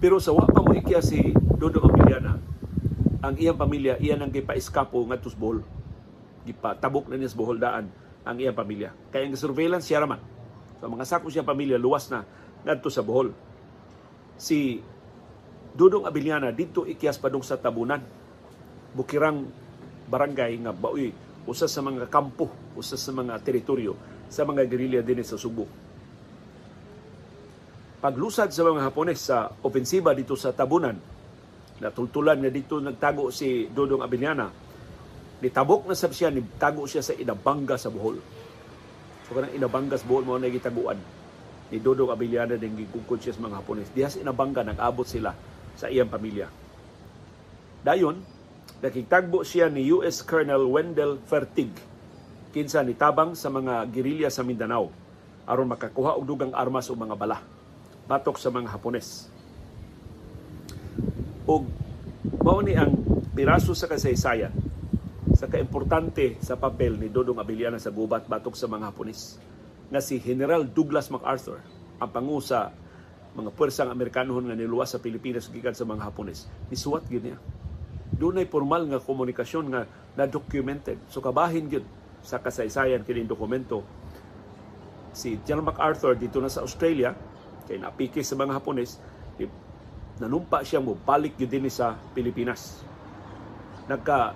Pero 0.00 0.20
sa 0.20 0.36
wa 0.36 0.44
pa 0.44 0.60
mo 0.60 0.72
ikya 0.76 1.00
si 1.00 1.32
Dodong 1.32 1.88
Abiliana, 1.88 2.36
ang 3.24 3.34
iyang 3.40 3.56
pamilya, 3.56 3.96
iyan 3.96 4.20
ang 4.20 4.28
gipa-eskapo 4.28 5.00
nga 5.08 5.16
tusbol. 5.16 5.64
Gipatabok 6.44 7.08
na 7.08 7.16
niya 7.16 7.32
sa 7.32 7.40
Bohol 7.40 7.56
daan 7.56 7.88
ang 8.20 8.36
iyang 8.36 8.52
pamilya. 8.52 8.92
Kaya 9.08 9.24
ang 9.24 9.32
surveillance 9.32 9.88
siya 9.88 10.04
raman. 10.04 10.20
So 10.76 10.92
mga 10.92 11.08
sako 11.08 11.32
siya 11.32 11.40
pamilya, 11.40 11.80
luwas 11.80 12.12
na 12.12 12.28
ngadto 12.68 12.92
sa 12.92 13.00
Bohol. 13.00 13.32
Si 14.38 14.78
Dudong 15.74 16.06
Abiliana 16.06 16.54
dito 16.54 16.86
ikyas 16.86 17.18
padung 17.18 17.42
sa 17.42 17.58
tabunan. 17.58 17.98
Bukirang 18.94 19.42
barangay 20.06 20.62
nga 20.62 20.70
baoy 20.70 21.10
usa 21.44 21.66
sa 21.66 21.82
mga 21.82 22.06
kampo, 22.06 22.46
usa 22.78 22.94
sa 22.94 23.10
mga 23.10 23.34
teritoryo 23.42 23.92
sa 24.30 24.46
mga 24.46 24.64
gerilya 24.70 25.00
din 25.02 25.20
sa 25.26 25.34
Subo. 25.34 25.66
Paglusad 27.98 28.52
sa 28.52 28.62
mga 28.62 28.86
Hapones 28.86 29.18
sa 29.18 29.50
opensiba 29.64 30.14
dito 30.14 30.36
sa 30.38 30.54
tabunan, 30.54 30.94
natultulan 31.82 32.38
na 32.38 32.52
dito 32.52 32.78
nagtago 32.78 33.32
si 33.34 33.66
Dudong 33.66 34.04
Abiliana 34.04 34.64
Nitabok 35.44 35.84
na 35.84 35.92
sab 35.92 36.16
siya, 36.16 36.32
nitago 36.32 36.88
siya 36.88 37.04
sa 37.04 37.12
Inabanga 37.12 37.76
sa 37.76 37.92
Bohol. 37.92 38.16
So 39.28 39.36
kanang 39.36 39.52
Inabanga 39.52 40.00
sa 40.00 40.08
Bohol 40.08 40.24
mo 40.24 40.40
na 40.40 40.48
gitaguan 40.48 40.96
ni 41.74 41.82
Dodong 41.82 42.14
Abiliana 42.14 42.54
din 42.54 42.78
gigugkod 42.78 43.18
siya 43.18 43.34
sa 43.34 43.42
mga 43.42 43.58
Hapones. 43.58 43.90
Diha 43.90 44.06
sa 44.06 44.22
Inabanga 44.22 44.62
nag-abot 44.62 45.02
sila 45.02 45.34
sa 45.74 45.90
iyang 45.90 46.06
pamilya. 46.06 46.46
Dayon, 47.82 48.22
nakitagbo 48.78 49.42
siya 49.42 49.66
ni 49.66 49.90
US 49.90 50.22
Colonel 50.22 50.62
Wendell 50.70 51.18
Fertig 51.26 51.74
kinsa 52.54 52.86
nitabang 52.86 53.34
sa 53.34 53.50
mga 53.50 53.90
gerilya 53.90 54.30
sa 54.30 54.46
Mindanao 54.46 54.94
aron 55.42 55.66
makakuha 55.66 56.14
og 56.14 56.22
dugang 56.22 56.54
armas 56.54 56.86
o 56.86 56.94
mga 56.94 57.18
bala 57.18 57.42
batok 58.06 58.38
sa 58.38 58.54
mga 58.54 58.70
Hapones. 58.70 59.26
Og 61.50 61.66
mao 62.40 62.62
ni 62.62 62.78
ang 62.78 62.94
piraso 63.34 63.74
sa 63.74 63.90
kasaysayan 63.90 64.54
sa 65.34 65.50
kaimportante 65.50 66.38
sa 66.38 66.54
papel 66.54 66.94
ni 66.94 67.10
Dodong 67.10 67.42
Abiliana 67.42 67.82
sa 67.82 67.90
gubat 67.90 68.30
batok 68.30 68.54
sa 68.54 68.70
mga 68.70 68.94
Hapones 68.94 69.42
na 69.90 69.98
si 70.00 70.22
General 70.22 70.62
Douglas 70.62 71.10
MacArthur 71.10 71.60
ang 71.98 72.10
pangu 72.10 72.38
sa 72.42 72.70
mga 73.34 73.50
puwersang 73.50 73.90
Amerikanohon 73.90 74.46
nga 74.46 74.54
niluwas 74.54 74.94
sa 74.94 75.02
Pilipinas 75.02 75.50
gikan 75.50 75.74
sa 75.74 75.82
mga 75.82 76.06
Hapones. 76.06 76.46
Nisuwat 76.70 77.06
gyud 77.10 77.26
niya. 77.26 77.38
Dunay 78.14 78.46
formal 78.46 78.86
nga 78.86 79.02
komunikasyon 79.02 79.64
nga 79.74 79.82
na 80.14 80.24
documented 80.30 81.02
so 81.10 81.18
kabahin 81.18 81.66
gyud 81.66 81.86
sa 82.22 82.38
kasaysayan 82.38 83.02
kini 83.02 83.26
dokumento. 83.26 83.82
Si 85.14 85.38
General 85.42 85.74
MacArthur 85.74 86.14
dito 86.14 86.38
na 86.38 86.50
sa 86.50 86.62
Australia 86.62 87.10
kay 87.66 87.82
napiki 87.82 88.22
sa 88.22 88.38
mga 88.38 88.62
Hapones 88.62 89.02
nanumpa 90.22 90.62
siya 90.62 90.78
mo 90.78 90.94
balik 90.94 91.34
gyud 91.34 91.50
dinhi 91.50 91.70
sa 91.70 91.98
Pilipinas. 92.14 92.86
Nagka 93.90 94.30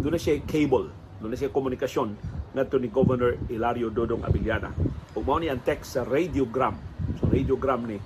doon 0.00 0.16
na 0.16 0.20
siya 0.20 0.40
cable, 0.48 0.88
doon 1.20 1.30
na 1.32 1.36
siya 1.36 1.52
komunikasyon 1.52 2.16
ngadto 2.56 2.76
ni 2.80 2.88
Governor 2.88 3.36
Hilario 3.52 3.92
Dodong 3.92 4.24
Abiliana. 4.24 4.72
Ug 5.14 5.22
mao 5.22 5.38
ni 5.38 5.46
ang 5.46 5.62
text 5.62 5.94
sa 5.94 6.02
radiogram. 6.02 6.74
So 7.22 7.30
radiogram 7.30 7.86
ni 7.86 8.02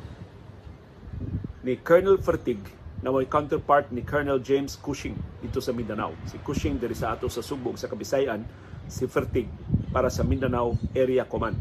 ni 1.65 1.77
Colonel 1.81 2.21
Fertig 2.21 2.61
na 3.01 3.09
may 3.09 3.25
counterpart 3.29 3.89
ni 3.93 4.05
Colonel 4.05 4.41
James 4.45 4.77
Cushing 4.77 5.17
dito 5.41 5.61
sa 5.61 5.73
Mindanao. 5.73 6.13
Si 6.29 6.37
Cushing 6.41 6.77
diri 6.77 6.93
sa 6.93 7.17
ato 7.17 7.29
sa 7.33 7.45
Subo 7.45 7.73
sa 7.77 7.89
Kabisayan, 7.89 8.45
si 8.89 9.09
Fertig 9.09 9.49
para 9.93 10.09
sa 10.09 10.25
Mindanao 10.25 10.77
Area 10.97 11.29
Command. 11.29 11.57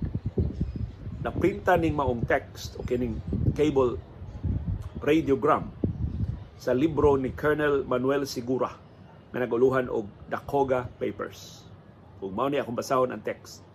Naprinta 1.23 1.75
ning 1.75 1.95
maong 1.95 2.23
text 2.23 2.79
o 2.79 2.87
kining 2.87 3.19
cable 3.51 3.99
radiogram 5.03 5.67
sa 6.55 6.71
libro 6.71 7.19
ni 7.19 7.35
Colonel 7.35 7.83
Manuel 7.83 8.23
Sigura 8.23 8.71
nga 9.31 9.39
naguluhan 9.43 9.91
og 9.91 10.07
Dakoga 10.31 10.87
Papers. 10.97 11.67
Kung 12.17 12.31
mao 12.31 12.47
ni 12.47 12.57
akong 12.57 12.79
basahon 12.79 13.11
ang 13.11 13.21
text. 13.21 13.66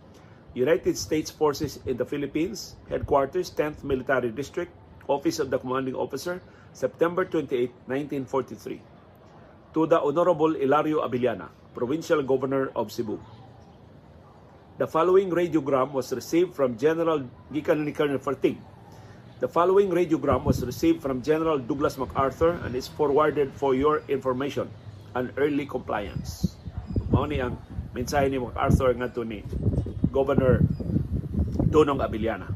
United 0.55 0.99
States 0.99 1.31
Forces 1.31 1.81
in 1.87 1.97
the 1.97 2.05
Philippines, 2.05 2.77
Headquarters, 2.89 3.51
10th 3.51 3.85
Military 3.85 4.31
District, 4.31 4.71
Office 5.09 5.39
of 5.39 5.49
the 5.49 5.59
Commanding 5.59 5.95
Officer, 5.95 6.43
September 6.73 7.25
28, 7.25 7.73
1943. 7.89 8.81
To 9.73 9.87
the 9.87 10.01
Honorable 10.01 10.55
Ilario 10.57 11.01
Abiliana, 11.01 11.49
Provincial 11.75 12.23
Governor 12.23 12.69
of 12.77 12.93
Cebu. 12.93 13.19
The 14.77 14.87
following 14.87 15.31
radiogram 15.31 15.93
was 15.93 16.13
received 16.13 16.53
from 16.53 16.77
General 16.77 17.25
Gikan 17.53 17.89
Colonel 17.95 18.19
Fertig. 18.19 18.57
The 19.41 19.49
following 19.49 19.89
radiogram 19.89 20.45
was 20.45 20.63
received 20.65 21.01
from 21.01 21.23
General 21.23 21.59
Douglas 21.59 21.97
MacArthur 21.97 22.61
and 22.65 22.77
is 22.77 22.89
forwarded 22.89 23.53
for 23.57 23.75
your 23.75 24.03
information 24.09 24.69
and 25.15 25.33
early 25.37 25.65
compliance. 25.65 26.57
Mao 27.09 27.25
ni 27.25 27.41
ang 27.41 27.57
mensahe 27.97 28.29
ni 28.29 28.37
MacArthur 28.37 28.93
ngadto 28.97 29.25
ni 29.25 29.41
Governor 30.13 30.61
Donong 31.73 32.05
Abiliana. 32.05 32.53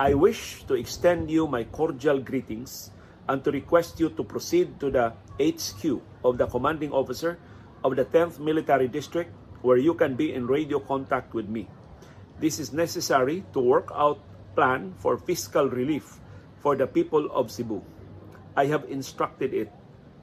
I 0.00 0.14
wish 0.14 0.64
to 0.64 0.74
extend 0.74 1.30
you 1.30 1.46
my 1.46 1.64
cordial 1.64 2.18
greetings 2.18 2.90
and 3.28 3.44
to 3.44 3.52
request 3.52 4.00
you 4.00 4.08
to 4.16 4.24
proceed 4.24 4.80
to 4.80 4.90
the 4.90 5.12
HQ 5.38 6.00
of 6.24 6.38
the 6.38 6.46
commanding 6.46 6.90
officer 6.90 7.38
of 7.84 7.94
the 7.96 8.04
10th 8.04 8.40
Military 8.40 8.88
District 8.88 9.30
where 9.60 9.76
you 9.76 9.94
can 9.94 10.16
be 10.16 10.32
in 10.32 10.46
radio 10.46 10.80
contact 10.80 11.34
with 11.34 11.48
me. 11.48 11.68
This 12.40 12.58
is 12.58 12.72
necessary 12.72 13.44
to 13.52 13.60
work 13.60 13.92
out 13.94 14.18
plan 14.56 14.94
for 14.98 15.16
fiscal 15.16 15.68
relief 15.68 16.18
for 16.58 16.74
the 16.74 16.86
people 16.86 17.30
of 17.30 17.50
Cebu. 17.50 17.82
I 18.56 18.66
have 18.66 18.84
instructed 18.88 19.54
it 19.54 19.70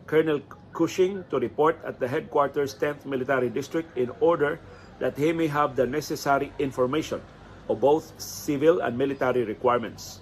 Colonel 0.08 0.42
Cushing 0.74 1.24
to 1.30 1.40
report 1.40 1.78
at 1.86 2.00
the 2.00 2.08
headquarters 2.08 2.76
10th 2.76 3.06
Military 3.06 3.50
District 3.50 3.90
in 3.98 4.10
order 4.20 4.60
that 5.00 5.18
he 5.18 5.32
may 5.32 5.48
have 5.48 5.76
the 5.76 5.88
necessary 5.88 6.52
information 6.60 7.22
of 7.68 7.80
both 7.80 8.14
civil 8.20 8.82
and 8.82 8.98
military 8.98 9.44
requirements. 9.44 10.22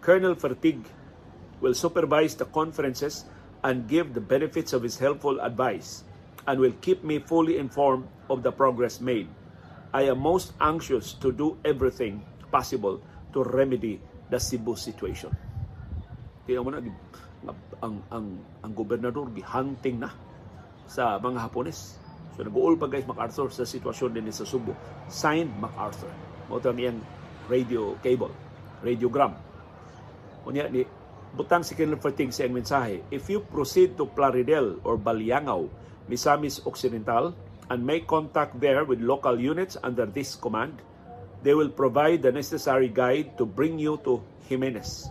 Colonel 0.00 0.34
Fertig 0.34 0.84
will 1.60 1.74
supervise 1.74 2.34
the 2.34 2.46
conferences 2.46 3.24
and 3.64 3.88
give 3.88 4.14
the 4.14 4.20
benefits 4.20 4.72
of 4.72 4.82
his 4.82 4.98
helpful 4.98 5.40
advice 5.40 6.04
and 6.46 6.60
will 6.60 6.74
keep 6.80 7.02
me 7.04 7.18
fully 7.18 7.58
informed 7.58 8.06
of 8.30 8.42
the 8.42 8.52
progress 8.52 9.00
made. 9.00 9.28
I 9.92 10.08
am 10.08 10.20
most 10.20 10.52
anxious 10.60 11.12
to 11.24 11.32
do 11.32 11.56
everything 11.64 12.24
possible 12.52 13.00
to 13.32 13.42
remedy 13.44 14.00
the 14.30 14.40
Cebu 14.40 14.76
situation. 14.76 15.32
Tingnan 16.48 16.64
mo 16.64 16.70
na, 16.72 16.80
ang 17.84 17.96
ang 18.10 18.26
ang 18.64 18.72
gobernador 18.72 19.28
gihunting 19.32 20.00
na 20.00 20.10
sa 20.88 21.20
mga 21.20 21.48
Hapones. 21.48 22.00
So 22.38 22.46
nag-uol 22.46 22.78
pa 22.78 22.86
guys 22.86 23.02
MacArthur 23.02 23.50
sa 23.50 23.66
sitwasyon 23.66 24.14
din 24.14 24.30
sa 24.30 24.46
Subo. 24.46 24.78
Signed 25.10 25.50
MacArthur. 25.58 26.14
Mo 26.46 26.62
iyang 26.62 27.02
radio 27.50 27.98
cable, 27.98 28.30
radiogram. 28.86 29.34
Unya 30.46 30.70
ni 30.70 30.86
butang 31.34 31.66
si 31.66 31.74
Colonel 31.74 31.98
Fertig 31.98 32.30
sa 32.30 32.46
mensahe, 32.46 33.02
if 33.10 33.26
you 33.26 33.42
proceed 33.42 33.98
to 33.98 34.06
Plaridel 34.06 34.78
or 34.86 34.94
Balyangaw, 34.94 35.66
Misamis 36.06 36.62
Occidental, 36.62 37.34
and 37.68 37.82
make 37.82 38.06
contact 38.06 38.56
there 38.62 38.86
with 38.86 39.02
local 39.02 39.36
units 39.36 39.76
under 39.82 40.08
this 40.08 40.38
command, 40.38 40.78
They 41.42 41.54
will 41.54 41.70
provide 41.70 42.22
the 42.22 42.32
necessary 42.32 42.88
guide 42.90 43.38
to 43.38 43.46
bring 43.46 43.78
you 43.78 44.02
to 44.02 44.22
Jimenez. 44.50 45.06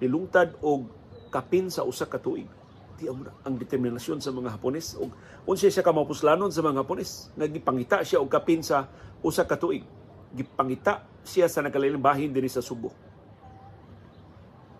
nilungtad 0.00 0.56
og 0.64 0.88
kapin 1.28 1.68
sa 1.68 1.84
usa 1.84 2.08
ka 2.08 2.16
tuig. 2.16 2.48
Di 2.96 3.12
ang, 3.12 3.28
determinasyon 3.60 4.24
sa 4.24 4.32
mga 4.32 4.56
Hapones 4.56 4.96
og 4.96 5.12
unsa 5.44 5.68
siya 5.68 5.84
ka 5.84 5.92
mapuslanon 5.92 6.48
sa 6.48 6.64
mga 6.64 6.80
Hapones 6.80 7.28
nagipangita 7.36 8.00
siya 8.00 8.24
og 8.24 8.32
kapin 8.32 8.64
sa 8.64 8.88
usa 9.20 9.44
ka 9.44 9.60
tuig. 9.60 9.84
Gipangita 10.34 11.04
siya 11.26 11.50
sa 11.50 11.62
nakalaling 11.62 12.00
bahin 12.00 12.30
dinhi 12.30 12.48
sa 12.48 12.62
Subo. 12.62 12.94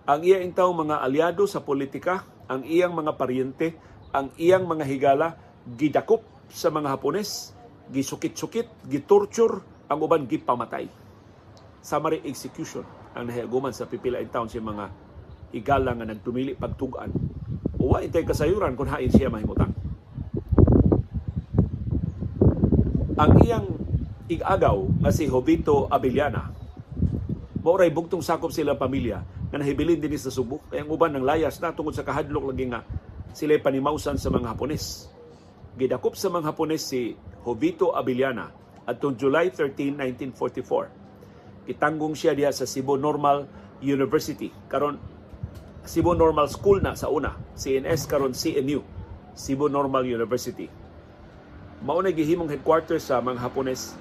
Ang 0.06 0.26
iya 0.26 0.42
intaw 0.42 0.70
mga 0.74 1.02
aliado 1.02 1.46
sa 1.46 1.62
politika, 1.62 2.26
ang 2.50 2.66
iyang 2.66 2.94
mga 2.96 3.14
paryente 3.14 3.78
ang 4.10 4.34
iyang 4.34 4.66
mga 4.66 4.84
higala 4.86 5.38
gidakop 5.78 6.26
sa 6.50 6.66
mga 6.66 6.98
Hapones, 6.98 7.54
gisukit-sukit, 7.94 8.66
gitorture, 8.90 9.62
ang 9.86 10.02
uban 10.02 10.26
gipamatay. 10.26 10.90
Summary 11.78 12.22
execution 12.26 12.82
ang 13.14 13.30
nahiaguman 13.30 13.74
sa 13.74 13.86
pipila 13.86 14.18
in 14.18 14.30
town 14.30 14.50
sa 14.50 14.62
mga 14.62 14.90
higala 15.54 15.94
nga 15.94 16.06
nagtumili 16.06 16.54
pagtugan. 16.54 17.10
Uwa 17.78 18.02
intay 18.02 18.26
kasayuran 18.26 18.74
kung 18.74 18.90
hain 18.90 19.10
siya 19.10 19.30
mahimutang. 19.30 19.72
Ang 23.14 23.30
iyang 23.46 23.66
igagaw 24.30 25.02
nga 25.02 25.10
si 25.10 25.26
Jovito 25.26 25.90
Abiliana, 25.90 26.54
mauray 27.66 27.90
bugtong 27.90 28.22
sakop 28.22 28.54
sila 28.54 28.78
pamilya 28.78 29.26
nga 29.50 29.58
nahibilin 29.58 29.98
din 29.98 30.14
sa 30.14 30.30
Subo. 30.30 30.62
Kaya 30.70 30.86
ang 30.86 30.94
uban 30.94 31.10
ng 31.18 31.26
layas 31.26 31.58
na 31.58 31.74
tungod 31.74 31.98
sa 31.98 32.06
kahadlok 32.06 32.54
lagi 32.54 32.70
nga 32.70 32.86
sila 33.34 33.58
panimausan 33.58 34.22
sa 34.22 34.30
mga 34.30 34.54
Hapones. 34.54 35.10
Gidakop 35.74 36.14
sa 36.14 36.30
mga 36.30 36.54
Hapones 36.54 36.86
si 36.86 37.18
Jovito 37.42 37.90
Abiliana 37.90 38.54
atong 38.86 39.18
July 39.18 39.50
13, 39.50 39.98
1944. 40.38 41.66
Kitanggong 41.66 42.14
siya 42.14 42.30
diha 42.38 42.54
sa 42.54 42.70
Cebu 42.70 42.94
Normal 42.94 43.50
University. 43.82 44.54
Karon 44.70 44.98
Cebu 45.82 46.14
Normal 46.14 46.46
School 46.46 46.78
na 46.78 46.94
sa 46.94 47.10
una, 47.10 47.34
CNS 47.58 48.06
karon 48.06 48.36
CNU, 48.36 48.84
Cebu 49.34 49.66
Normal 49.66 50.06
University. 50.06 50.70
Mao 51.80 51.98
na 52.04 52.12
gihimong 52.12 52.52
headquarters 52.52 53.08
sa 53.08 53.18
mga 53.24 53.40
Hapones 53.40 53.96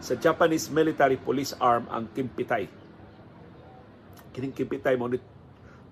sa 0.00 0.16
Japanese 0.16 0.72
Military 0.72 1.20
Police 1.20 1.52
Arm 1.60 1.84
ang 1.92 2.08
Kimpitay. 2.10 2.64
Kining 4.32 4.56
Kimpitay 4.56 4.96
mo 4.96 5.12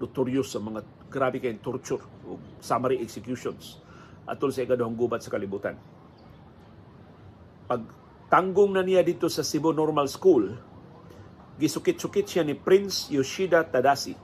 notorious 0.01 0.57
sa 0.57 0.61
mga 0.65 0.81
grabe 1.13 1.39
kayong 1.39 1.61
torture 1.61 2.01
o 2.25 2.41
summary 2.63 3.03
executions 3.05 3.83
atol 4.25 4.49
sa 4.49 4.65
ikaduhang 4.65 4.97
gubat 4.97 5.21
sa 5.21 5.33
kalibutan. 5.33 5.77
Pag 7.69 7.85
tanggong 8.33 8.77
na 8.77 8.85
niya 8.85 9.05
dito 9.05 9.29
sa 9.29 9.45
Cebu 9.45 9.73
Normal 9.77 10.09
School, 10.09 10.57
gisukit-sukit 11.59 12.25
siya 12.29 12.45
ni 12.45 12.57
Prince 12.57 13.13
Yoshida 13.13 13.65
Tadashi, 13.67 14.15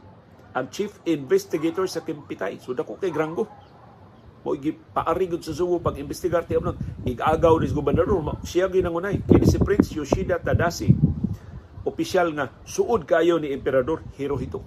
ang 0.55 0.71
chief 0.71 1.03
investigator 1.05 1.85
sa 1.91 2.01
Kimpitay. 2.01 2.63
So 2.63 2.73
dako 2.73 2.97
kay 2.97 3.11
Grango. 3.11 3.51
Mo 4.45 4.53
paarigod 4.93 5.41
sa 5.41 5.57
Cebu 5.57 5.81
pag 5.81 5.97
investigar 5.97 6.45
tiyo 6.45 6.61
nang 6.61 6.77
igagaw 7.09 7.57
ni 7.57 7.73
gobernador 7.73 8.21
siya 8.45 8.69
ginangunay 8.69 9.25
kini 9.25 9.49
si 9.49 9.57
Prince 9.57 9.97
Yoshida 9.97 10.37
Tadashi. 10.37 10.93
Opisyal 11.89 12.37
nga 12.37 12.53
suod 12.61 13.09
kayo 13.09 13.41
ni 13.41 13.57
Emperador 13.57 14.05
Hirohito. 14.21 14.61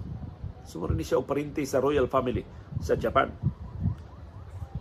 Sumuro 0.66 0.98
ni 0.98 1.06
siya 1.06 1.22
og 1.22 1.30
parinti 1.30 1.62
sa 1.62 1.78
royal 1.78 2.10
family 2.10 2.42
sa 2.82 2.98
Japan. 2.98 3.30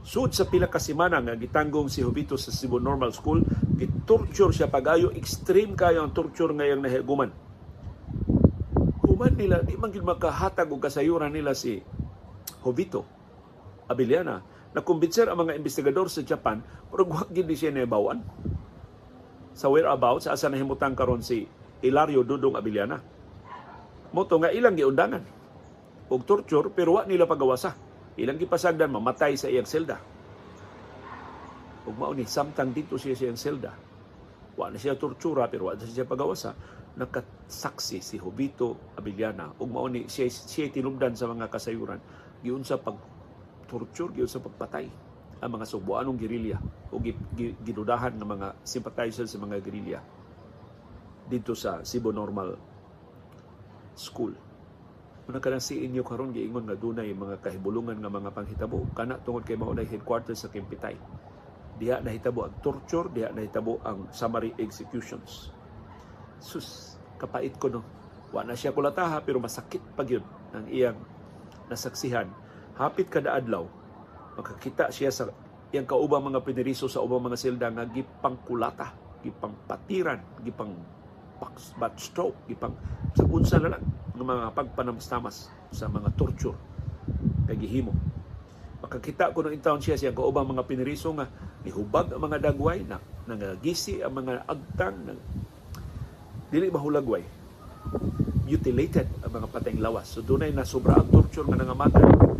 Sud 0.02 0.34
sa 0.34 0.50
pila 0.50 0.66
ka 0.66 0.82
semana 0.82 1.22
nga 1.22 1.38
gitanggong 1.38 1.94
si 1.94 2.02
Jovito 2.02 2.34
sa 2.34 2.50
Cebu 2.50 2.82
Normal 2.82 3.14
School, 3.14 3.46
gitorture 3.78 4.50
siya 4.50 4.72
pagayo. 4.72 5.14
Extreme 5.14 5.78
kayo 5.78 6.02
ang 6.02 6.16
torture 6.16 6.58
ngayong 6.58 6.82
nahigaguman. 6.82 7.30
Human 9.06 9.34
nila 9.38 9.62
di 9.62 9.78
man 9.78 9.94
gid 9.94 10.02
makahatag 10.02 10.74
og 10.74 10.82
kasayuran 10.82 11.30
nila 11.30 11.54
si 11.54 11.80
Jovito 12.66 13.06
Abiliana 13.88 14.57
na 14.76 14.84
kumbinser 14.84 15.32
ang 15.32 15.48
mga 15.48 15.56
investigador 15.56 16.12
sa 16.12 16.24
Japan 16.24 16.60
pero 16.92 17.08
wa 17.08 17.24
gid 17.32 17.48
siya 17.52 17.72
nabawan 17.72 18.20
sa 19.58 19.74
whereabouts 19.74 20.30
sa 20.30 20.38
asa 20.38 20.54
nahimutang 20.54 20.94
karon 20.94 21.26
si 21.26 21.50
Ilario 21.82 22.22
Dudong 22.22 22.54
Abiliana. 22.54 23.02
Moto 24.14 24.38
nga 24.38 24.54
ilang 24.54 24.78
giundangan 24.78 25.24
og 26.08 26.22
torture 26.24 26.70
pero 26.70 27.02
wa 27.02 27.04
nila 27.10 27.26
pagawasa. 27.26 27.74
Ilang 28.18 28.38
gipasagdan 28.38 28.90
mamatay 28.90 29.34
sa 29.38 29.50
iyang 29.50 29.66
selda. 29.66 29.98
Ug 31.86 31.96
mao 31.98 32.14
ni 32.14 32.26
samtang 32.26 32.74
dito 32.74 32.98
siya 33.02 33.18
sa 33.18 33.24
iyang 33.30 33.38
selda. 33.42 33.72
Wa 34.58 34.70
na 34.70 34.78
siya 34.78 34.98
tortura 34.98 35.50
pero 35.50 35.70
wa 35.70 35.78
na 35.78 35.86
siya 35.86 36.06
pagawasa. 36.06 36.54
Nakasaksi 36.98 38.02
si 38.02 38.18
Jovito 38.18 38.94
Abiliana 38.98 39.54
ug 39.58 39.70
mao 39.70 39.90
ni 39.90 40.06
siya, 40.06 40.30
siya 40.30 40.70
tinubdan 40.70 41.14
sa 41.14 41.30
mga 41.30 41.50
kasayuran 41.50 42.02
giun 42.42 42.62
sa 42.62 42.78
pag 42.78 42.98
torture 43.68 44.16
giun 44.16 44.32
sa 44.32 44.40
pagpatay 44.40 44.88
ang 45.38 45.52
mga 45.54 45.66
subuanong 45.70 46.18
gerilya 46.18 46.58
o 46.90 46.98
gidudahan 47.62 48.18
ng 48.18 48.26
mga 48.26 48.48
sympathizers 48.66 49.30
sa 49.30 49.38
mga 49.38 49.62
gerilya 49.62 50.00
dito 51.28 51.54
sa 51.54 51.84
Cebu 51.84 52.10
Normal 52.10 52.56
School 53.94 54.48
Una 55.28 55.44
ka 55.44 55.52
si 55.60 55.84
inyo 55.84 56.08
karon 56.08 56.32
giingon 56.32 56.64
nga 56.64 56.80
dunay 56.80 57.12
mga 57.12 57.44
kahibulungan 57.44 58.00
nga 58.00 58.08
mga 58.08 58.32
panghitabo 58.32 58.88
kana 58.96 59.20
tungod 59.20 59.44
kay 59.44 59.60
mao 59.60 59.76
headquarters 59.76 60.40
sa 60.40 60.48
Kimpitay. 60.48 60.96
Diha 61.76 62.00
nahitabo 62.00 62.48
ang 62.48 62.56
torture, 62.64 63.12
diha 63.12 63.36
nahitabo 63.36 63.84
ang 63.84 64.08
summary 64.16 64.56
executions. 64.56 65.52
Sus, 66.40 66.96
kapait 67.20 67.52
ko 67.60 67.68
no. 67.68 67.84
Wa 68.32 68.48
na 68.48 68.56
siya 68.56 68.72
kulataha 68.72 69.20
pero 69.20 69.44
masakit 69.44 69.84
pa 70.00 70.08
gyud 70.08 70.24
ang 70.56 70.64
iyang 70.72 70.96
nasaksihan. 71.68 72.32
Hapit 72.78 73.10
kada 73.10 73.34
adlaw 73.34 73.66
makakita 74.38 74.94
siya 74.94 75.10
sa 75.10 75.34
iyang 75.74 75.90
kaubang 75.90 76.22
mga 76.22 76.46
piniriso 76.46 76.86
sa 76.86 77.02
ubang 77.02 77.26
mga 77.26 77.34
selda 77.42 77.74
nga 77.74 77.90
gipangkulata, 77.90 78.94
gipang 79.26 79.58
patiran 79.66 80.22
gipang 80.46 80.78
bat 81.82 81.94
stroke 81.98 82.38
gipang 82.46 82.78
sa 83.18 83.26
unsa 83.26 83.58
na 83.58 83.74
lang 83.74 83.84
ng 84.14 84.22
mga 84.22 84.54
pagpanamstamas 84.54 85.50
sa 85.74 85.90
mga 85.90 86.14
torture 86.14 86.58
kay 87.50 87.58
gihimo. 87.58 87.98
Makakita 88.86 89.34
ko 89.34 89.42
ng 89.42 89.58
intawon 89.58 89.82
siya 89.82 89.98
siya 89.98 90.14
kaubang 90.14 90.46
mga 90.46 90.70
piniriso 90.70 91.10
nga 91.18 91.26
nihubag 91.66 92.14
ang 92.14 92.22
mga 92.30 92.54
dagway 92.54 92.86
na 92.86 93.02
nangagisi 93.26 94.06
ang 94.06 94.22
mga 94.22 94.46
agtang 94.46 94.98
ng 95.02 95.20
dili 96.54 96.70
mahulagway 96.70 97.26
mutilated 98.48 99.10
ang 99.26 99.32
mga 99.34 99.48
patayng 99.50 99.82
lawas. 99.82 100.14
So 100.14 100.22
dunay 100.22 100.54
na 100.54 100.64
sobra 100.64 101.02
ang 101.02 101.10
torture 101.10 101.50
nga 101.50 101.58
nangamatan 101.58 102.37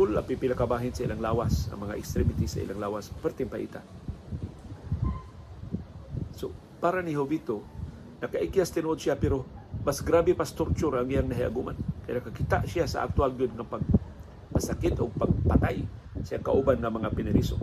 putol 0.00 0.16
ang 0.16 0.24
pipila 0.24 0.56
kabahin 0.56 0.96
sa 0.96 1.04
ilang 1.04 1.20
lawas 1.20 1.68
ang 1.68 1.84
mga 1.84 2.00
extremities 2.00 2.56
sa 2.56 2.64
ilang 2.64 2.80
lawas 2.80 3.12
perting 3.20 3.52
so 6.32 6.48
para 6.80 7.04
ni 7.04 7.12
Jovito 7.12 7.60
nakaikyas 8.24 8.72
tinuod 8.72 8.96
siya 8.96 9.20
pero 9.20 9.44
mas 9.84 10.00
grabe 10.00 10.32
pas 10.32 10.48
torture 10.56 10.96
ang 10.96 11.08
iyang 11.08 11.28
nahiaguman. 11.28 11.76
Kaya 12.04 12.20
nakakita 12.20 12.64
siya 12.64 12.88
sa 12.88 13.04
aktual 13.04 13.36
good 13.36 13.52
ng 13.52 13.68
pagpasakit 13.68 15.04
o 15.04 15.12
pagpatay 15.12 15.84
sa 16.24 16.40
kauban 16.40 16.80
ng 16.80 16.92
mga 16.96 17.08
piniriso 17.12 17.60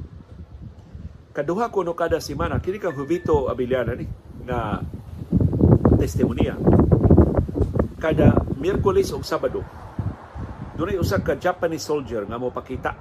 kaduha 1.33 1.73
ko 1.73 1.81
no 1.81 1.97
kada 1.97 2.21
semana 2.21 2.61
kini 2.61 2.77
kang 2.77 2.93
Jovito 2.93 3.49
Abiliana 3.49 3.97
ni 3.97 4.05
na 4.45 4.77
testimonya. 5.97 6.53
Kada 7.97 8.45
Miyerkules 8.61 9.09
o 9.09 9.25
Sabado 9.25 9.65
Dunay 10.77 11.01
usa 11.01 11.17
ka 11.17 11.33
Japanese 11.33 11.89
soldier 11.89 12.21
nga 12.29 12.37
mo 12.37 12.53
pakita 12.53 12.93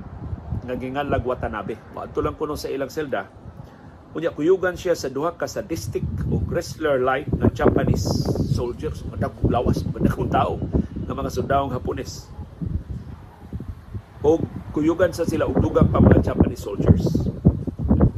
nga 0.65 0.75
gingalag 0.81 1.21
Watanabe. 1.21 1.77
Maadto 1.93 2.25
lang 2.25 2.33
kuno 2.33 2.57
sa 2.57 2.73
ilang 2.73 2.89
selda. 2.89 3.29
Unya 4.17 4.33
kuyugan 4.33 4.81
siya 4.81 4.97
sa 4.97 5.13
duha 5.13 5.37
ka 5.37 5.45
sadistic 5.45 6.01
o 6.33 6.41
wrestler 6.49 7.05
like 7.05 7.29
na 7.37 7.53
Japanese 7.53 8.09
soldiers, 8.57 9.05
madagong 9.13 9.53
lawas, 9.53 9.85
madagong 9.93 10.33
tao 10.33 10.57
nga 11.05 11.13
mga 11.13 11.29
sundawong 11.29 11.69
Hapones. 11.69 12.33
O 14.25 14.41
kuyugan 14.73 15.13
sa 15.13 15.29
sila 15.29 15.45
og 15.45 15.61
dugang 15.61 15.93
pa 15.93 16.01
mga 16.01 16.33
Japanese 16.33 16.65
soldiers. 16.65 17.05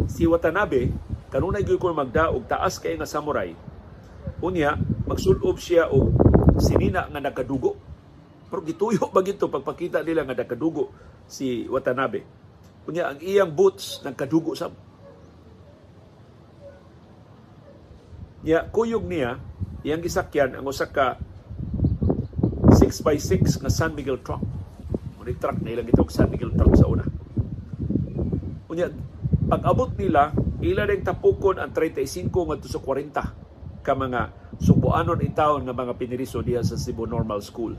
Si 0.07 0.23
Watanabe 0.23 0.95
kanunay 1.35 1.67
gyud 1.67 1.83
ko 1.83 1.91
magdaog 1.91 2.47
taas 2.47 2.79
kay 2.79 2.95
nga 2.95 3.11
samurai. 3.11 3.59
Unya 4.39 4.79
magsulob 5.03 5.59
siya 5.59 5.91
og 5.91 6.15
sinina 6.63 7.11
nga 7.11 7.19
nakadugo 7.19 7.88
pero 8.49 8.65
gituyo 8.65 9.13
ba 9.13 9.21
gito 9.21 9.53
pagpakita 9.53 10.01
nila 10.01 10.25
nga 10.25 10.41
nakadugo 10.41 10.89
si 11.29 11.69
Watanabe. 11.69 12.25
Kunya 12.89 13.13
ang 13.13 13.21
iyang 13.21 13.53
boots 13.53 14.01
nagkadugo 14.01 14.57
sa 14.57 14.73
Ya, 18.47 18.65
kuyog 18.65 19.03
niya, 19.05 19.37
iyang 19.83 19.99
gisakyan 19.99 20.55
ang 20.55 20.65
usa 20.65 20.87
ka 20.89 21.19
6x6 22.71 23.61
nga 23.61 23.69
San 23.69 23.93
Miguel 23.99 24.23
truck. 24.23 24.41
Muna 25.19 25.35
truck 25.37 25.59
na 25.59 25.75
ilang 25.75 25.91
itong 25.91 26.09
San 26.09 26.31
Miguel 26.31 26.55
truck 26.55 26.73
sa 26.79 26.87
una. 26.87 27.03
Kunya, 28.71 28.89
pag 29.51 29.63
abot 29.67 29.91
nila, 29.99 30.31
ila 30.63 30.87
rin 30.87 31.03
tapukon 31.03 31.59
ang 31.59 31.75
35 31.75 32.31
ngadto 32.31 32.71
sa 32.71 32.79
40 32.79 33.83
ka 33.83 33.93
mga 33.93 34.21
subuanon 34.63 35.21
in 35.21 35.35
town 35.35 35.67
nga 35.67 35.75
mga 35.75 35.99
piniriso 35.99 36.39
diha 36.39 36.63
sa 36.63 36.79
Cebu 36.79 37.11
Normal 37.11 37.43
School 37.43 37.75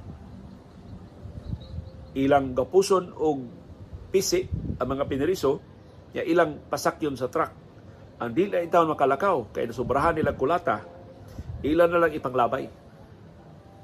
ilang 2.19 2.51
gapuson 2.51 3.15
og 3.15 3.38
pisi 4.10 4.43
ang 4.82 4.88
mga 4.89 5.08
piniriso 5.08 5.62
ya 6.12 6.25
ilang 6.25 6.67
pasakyon 6.67 7.15
sa 7.15 7.29
truck. 7.29 7.51
Ang 8.19 8.36
dili 8.36 8.51
na 8.51 8.67
taon 8.67 8.91
makalakaw 8.91 9.55
kay 9.55 9.69
nasubrahan 9.69 10.19
nila 10.19 10.36
kulata 10.36 10.84
ilan 11.63 11.88
na 11.88 11.99
lang 12.03 12.12
ipanglabay. 12.12 12.65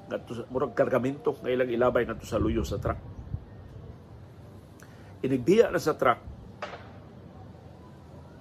Ngadto 0.06 0.45
murag 0.52 0.76
kargamento 0.76 1.39
nga 1.39 1.50
ilang 1.50 1.69
ilabay 1.71 2.04
ngadto 2.04 2.28
sa 2.28 2.41
luyo 2.41 2.62
sa 2.67 2.78
truck. 2.78 3.00
Inigbiya 5.26 5.71
na 5.71 5.82
sa 5.82 5.95
truck 5.95 6.19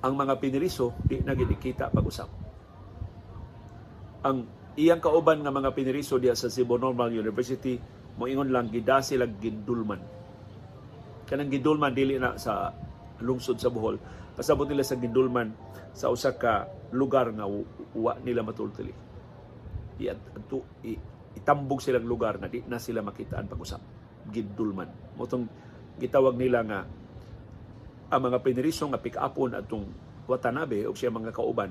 ang 0.04 0.12
mga 0.12 0.36
piniriso 0.36 0.92
di 1.00 1.24
na 1.24 1.32
ginikita 1.32 1.88
pag-usap. 1.88 2.28
Ang 4.28 4.44
iyang 4.76 5.00
kauban 5.00 5.40
nga 5.40 5.54
mga 5.54 5.72
piniriso 5.72 6.20
diya 6.20 6.36
sa 6.36 6.52
Cebu 6.52 6.76
Normal 6.76 7.08
University 7.14 7.80
moingon 8.14 8.50
lang 8.50 8.70
gida 8.70 9.02
sila 9.02 9.26
gindulman. 9.26 9.98
Kanang 11.26 11.50
gindulman 11.50 11.94
dili 11.94 12.20
na 12.20 12.38
sa 12.38 12.70
lungsod 13.24 13.58
sa 13.58 13.72
Bohol. 13.72 13.98
Pasabot 14.34 14.66
nila 14.66 14.86
sa 14.86 14.98
gindulman 14.98 15.50
sa 15.94 16.10
usa 16.10 16.34
ka 16.34 16.66
lugar 16.94 17.30
nga 17.34 17.46
wa 17.94 18.12
nila 18.22 18.46
matultili. 18.46 18.94
At 20.04 20.20
itambog 21.34 21.82
silang 21.82 22.06
lugar 22.06 22.38
na 22.38 22.50
di 22.50 22.62
na 22.66 22.78
sila 22.78 23.02
makitaan 23.02 23.50
pag-usap. 23.50 23.82
Gindulman. 24.30 25.18
Motong 25.18 25.46
gitawag 25.98 26.38
nila 26.38 26.62
nga 26.62 26.80
ang 28.14 28.20
mga 28.20 28.38
piniriso 28.46 28.86
nga 28.90 29.02
pick-upon 29.02 29.58
atong 29.58 29.86
Watanabe 30.24 30.88
o 30.88 30.96
siya 30.96 31.12
mga 31.12 31.34
kauban 31.36 31.68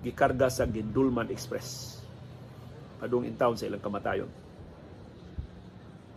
gikarga 0.00 0.48
sa 0.48 0.64
Gindulman 0.64 1.28
Express. 1.28 2.00
Padung 2.96 3.26
in 3.26 3.36
town 3.36 3.58
sa 3.58 3.68
ilang 3.68 3.82
kamatayon 3.82 4.43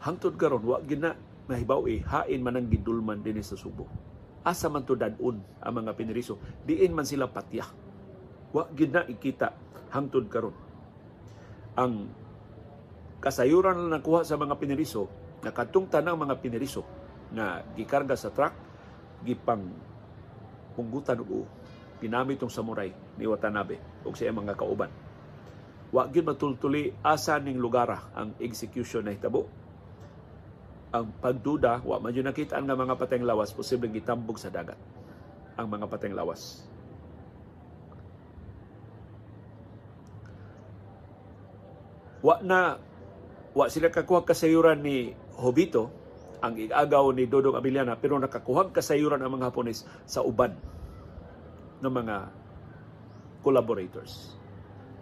hangtod 0.03 0.37
karon 0.37 0.63
wa 0.63 0.77
gina 0.85 1.15
mahibaw 1.47 1.87
eh 1.87 2.03
hain 2.03 2.43
man 2.43 2.59
ang 2.59 2.67
gidulman 2.67 3.23
dinhi 3.23 3.41
sa 3.41 3.55
Subo. 3.55 3.87
Asa 4.43 4.71
man 4.71 4.87
to 4.87 4.95
dadun 4.95 5.43
ang 5.59 5.73
mga 5.73 5.95
piniriso. 5.95 6.39
Diin 6.63 6.95
man 6.95 7.03
sila 7.03 7.27
patya. 7.27 7.67
Wa 8.53 8.67
gina 8.71 9.03
ikita 9.07 9.51
hangtod 9.91 10.27
karon. 10.31 10.55
Ang 11.77 12.09
kasayuran 13.19 13.87
na 13.87 13.99
nakuha 13.99 14.23
sa 14.23 14.37
mga 14.37 14.55
piniriso 14.61 15.27
nakatong 15.41 15.89
tanang 15.89 16.17
mga 16.17 16.37
piniriso 16.41 16.81
na 17.33 17.61
gikarga 17.77 18.17
sa 18.17 18.33
truck 18.33 18.53
gipang 19.21 19.69
punggutan 20.73 21.21
og 21.21 21.45
ginamit 21.97 22.37
tong 22.37 22.53
samurai 22.53 22.93
ni 23.17 23.25
Watanabe 23.25 23.81
ug 24.05 24.13
sa 24.13 24.29
mga 24.29 24.53
kauban. 24.53 24.89
Wa 25.89 26.05
gyud 26.11 26.27
matultuli 26.27 26.93
asa 27.01 27.39
ning 27.41 27.57
lugar 27.57 27.89
ang 28.13 28.37
execution 28.43 29.07
na 29.07 29.15
hitabo 29.15 29.49
ang 31.01 31.09
pagduda, 31.17 31.81
wa 31.81 31.97
man 31.97 32.13
yun 32.13 32.25
nakita 32.25 32.61
nga 32.61 32.77
mga 32.77 32.95
pateng 32.95 33.25
lawas, 33.25 33.53
posibleng 33.53 33.93
gitambog 33.93 34.37
sa 34.37 34.53
dagat 34.53 34.77
ang 35.57 35.65
mga 35.65 35.89
pateng 35.89 36.13
lawas. 36.13 36.61
Wa 42.21 42.41
na, 42.45 42.77
wa 43.57 43.65
sila 43.65 43.89
kakuha 43.89 44.25
kasayuran 44.25 44.85
ni 44.85 45.17
Hobito, 45.37 45.89
ang 46.45 46.53
igagaw 46.53 47.09
ni 47.17 47.25
Dodong 47.25 47.57
Abiliana, 47.57 47.97
pero 47.97 48.21
nakakuha 48.21 48.69
kasayuran 48.69 49.21
ang 49.21 49.41
mga 49.41 49.49
Hapones 49.49 49.89
sa 50.05 50.21
uban 50.21 50.53
ng 51.81 51.89
mga 51.89 52.29
collaborators 53.41 54.36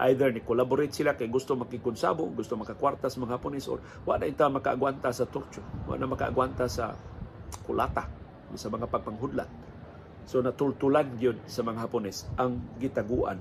either 0.04 0.28
ni 0.32 0.44
collaborate 0.44 0.92
sila 0.92 1.16
kay 1.16 1.32
gusto 1.32 1.56
makikonsabo, 1.56 2.28
gusto 2.36 2.60
makakwarta 2.60 3.08
sa 3.08 3.24
mga 3.24 3.40
Hapones 3.40 3.66
or 3.72 3.80
wala 4.04 4.28
ita 4.28 4.52
makaagwanta 4.52 5.08
sa 5.16 5.24
torture, 5.24 5.64
wala 5.88 6.04
makaagwanta 6.04 6.68
sa 6.68 6.92
kulata, 7.64 8.04
sa 8.56 8.68
mga 8.68 8.92
pagpanghudlat. 8.92 9.48
So 10.28 10.44
natultulan 10.44 11.16
yun 11.16 11.40
sa 11.48 11.64
mga 11.64 11.88
Hapones 11.88 12.28
ang 12.36 12.60
gitaguan 12.76 13.40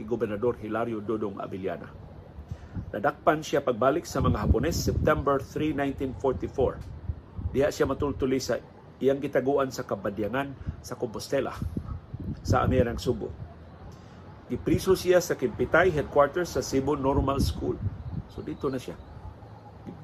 ni 0.00 0.08
Gobernador 0.08 0.56
Hilario 0.56 1.04
Dodong 1.04 1.36
Abiliana. 1.42 1.92
Nadakpan 2.72 3.44
siya 3.44 3.60
pagbalik 3.60 4.08
sa 4.08 4.24
mga 4.24 4.48
Hapones 4.48 4.80
September 4.80 5.44
3, 5.44 5.76
1944. 6.16 7.52
Diha 7.52 7.68
siya 7.68 7.84
matultuli 7.84 8.40
sa 8.40 8.56
iyang 8.96 9.20
gitaguan 9.20 9.68
sa 9.68 9.84
Kabadyangan 9.84 10.80
sa 10.80 10.96
Compostela 10.96 11.52
sa 12.40 12.64
Amirang 12.64 12.96
Subo 12.96 13.41
Gipriso 14.52 14.92
siya 14.92 15.16
sa 15.24 15.32
Kimpitay 15.32 15.88
headquarters 15.88 16.52
sa 16.52 16.60
Cebu 16.60 16.92
Normal 16.92 17.40
School. 17.40 17.80
So 18.28 18.44
dito 18.44 18.68
na 18.68 18.76
siya. 18.76 19.00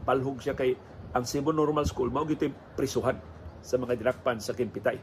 Palhog 0.08 0.40
siya 0.40 0.56
kay 0.56 0.72
ang 1.12 1.28
Cebu 1.28 1.52
Normal 1.52 1.84
School 1.84 2.08
mao 2.08 2.24
gito 2.24 2.48
prisuhan 2.72 3.20
sa 3.60 3.76
mga 3.76 4.00
dinakpan 4.00 4.40
sa 4.40 4.56
Kimpitay. 4.56 4.96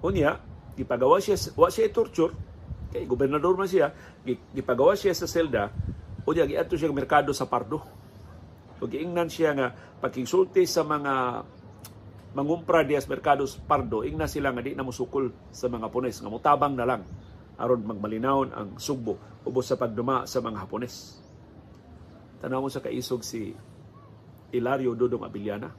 Unya, 0.00 0.40
gipagawa 0.72 1.20
siya 1.20 1.36
wa 1.60 1.68
siya 1.68 1.92
torture 1.92 2.32
kay 2.88 3.04
gobernador 3.04 3.52
man 3.60 3.68
siya, 3.68 3.92
gipagawa 4.56 4.96
siya 4.96 5.12
sa 5.12 5.28
selda 5.28 5.68
unya 6.24 6.48
giadto 6.48 6.80
siya 6.80 6.88
merkado 6.88 7.36
sa 7.36 7.44
Pardo. 7.44 7.84
So 8.80 8.88
giingnan 8.88 9.28
siya 9.28 9.52
nga 9.52 9.76
pagkisulti 10.00 10.64
sa 10.64 10.88
mga 10.88 11.44
mangumpra 12.34 12.82
dias 12.82 13.06
merkados 13.06 13.56
pardo 13.62 14.02
ingna 14.02 14.26
sila 14.26 14.50
nga 14.50 14.62
di 14.62 14.74
na 14.74 14.82
musukol 14.82 15.30
sa 15.54 15.70
mga 15.70 15.86
Hapones 15.86 16.18
nga 16.18 16.30
mutabang 16.30 16.74
na 16.74 16.86
lang 16.86 17.02
aron 17.54 17.86
magmalinawon 17.86 18.50
ang 18.50 18.68
sugbo 18.82 19.16
ubos 19.46 19.70
sa 19.70 19.78
pagduma 19.78 20.26
sa 20.26 20.42
mga 20.42 20.66
Hapones. 20.66 21.22
Tanaw 22.42 22.60
mo 22.60 22.68
sa 22.68 22.82
kaisog 22.82 23.22
si 23.22 23.54
Ilario 24.50 24.98
Dodong 24.98 25.22
Abiliana 25.22 25.70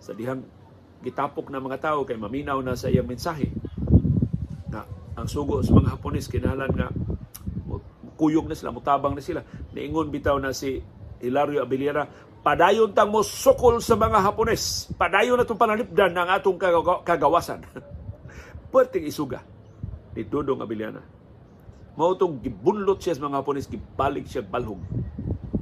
sa 0.00 0.16
dihang 0.16 0.42
gitapok 1.04 1.52
na 1.52 1.60
mga 1.60 1.92
tao 1.92 2.08
kay 2.08 2.16
maminaw 2.16 2.56
na 2.64 2.74
sa 2.74 2.88
iyang 2.88 3.04
mensahe 3.04 3.52
na 4.72 4.88
ang 5.14 5.28
sugo 5.28 5.60
sa 5.60 5.76
mga 5.76 6.00
Hapones 6.00 6.32
kinahanglan 6.32 6.72
nga 6.72 6.88
kuyog 8.14 8.46
na 8.46 8.54
sila, 8.54 8.70
mutabang 8.70 9.14
na 9.14 9.22
sila. 9.22 9.42
Niingon 9.74 10.10
bitaw 10.10 10.38
na 10.38 10.54
si 10.54 10.78
Hilario 11.18 11.60
Abiliera, 11.62 12.06
padayon 12.44 12.92
tang 12.92 13.08
mo 13.08 13.24
sukol 13.24 13.80
sa 13.80 13.96
mga 13.96 14.20
Hapones. 14.20 14.92
Padayon 15.00 15.40
na 15.40 15.48
itong 15.48 15.56
panalipdan 15.56 16.12
ng 16.12 16.28
atong 16.28 16.60
kagawasan. 17.00 17.64
Pwedeng 18.72 19.08
isuga 19.08 19.40
ni 20.12 20.28
Dodong 20.28 20.60
Abiliana. 20.60 21.00
Mao 21.96 22.12
itong 22.12 22.44
gibunlot 22.44 23.00
siya 23.00 23.16
sa 23.16 23.24
mga 23.24 23.40
Hapones, 23.40 23.64
gibalik 23.64 24.28
siya 24.28 24.44
balhog 24.44 24.84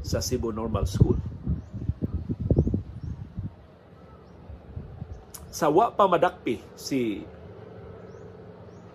sa 0.02 0.18
Cebu 0.18 0.50
Normal 0.50 0.90
School. 0.90 1.16
Sa 5.52 5.70
wa 5.70 5.94
pa 5.94 6.10
madakpi 6.10 6.58
si 6.74 7.22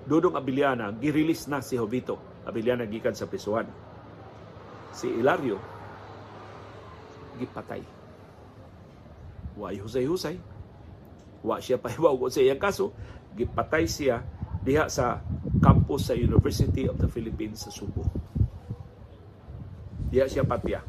Dodong 0.03 0.35
Abiliana, 0.35 0.91
girelease 0.91 1.47
na 1.47 1.63
si 1.63 1.79
Jovito 1.79 2.43
Abiliana 2.43 2.83
gikan 2.83 3.15
sa 3.15 3.27
prisuhan. 3.27 3.69
Si 4.91 5.07
Ilario 5.07 5.76
gipatay. 7.37 7.81
Wa 9.57 9.69
husay-husay. 9.73 10.37
Wa 11.45 11.61
siya 11.61 11.77
pahiwaw 11.77 12.17
sa 12.33 12.41
iyang 12.41 12.61
kaso. 12.61 12.91
Gipatay 13.37 13.85
siya 13.85 14.25
diha 14.65 14.89
sa 14.89 15.21
campus 15.61 16.09
sa 16.09 16.17
University 16.17 16.89
of 16.89 16.97
the 16.99 17.07
Philippines 17.07 17.63
sa 17.63 17.71
Subo. 17.71 18.03
Diha 20.09 20.27
siya 20.27 20.43
patya. 20.43 20.81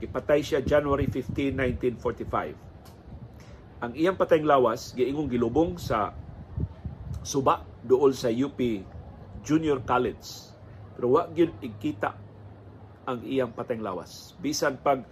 Gipatay 0.00 0.40
siya 0.40 0.60
January 0.64 1.08
15, 1.08 1.56
1945. 1.98 2.56
Ang 3.80 3.92
iyang 3.96 4.16
patayng 4.16 4.44
lawas 4.44 4.92
giingong 4.92 5.28
gilubong 5.32 5.80
sa 5.80 6.12
suba 7.24 7.64
dool 7.84 8.12
sa 8.12 8.28
UP 8.28 8.60
Junior 9.40 9.80
College. 9.84 10.24
Pero 10.96 11.16
wa 11.16 11.24
gyud 11.32 11.52
ikita 11.64 12.12
ang 13.08 13.24
iyang 13.24 13.52
patayng 13.56 13.80
lawas. 13.80 14.36
Bisan 14.38 14.76
pag 14.80 15.04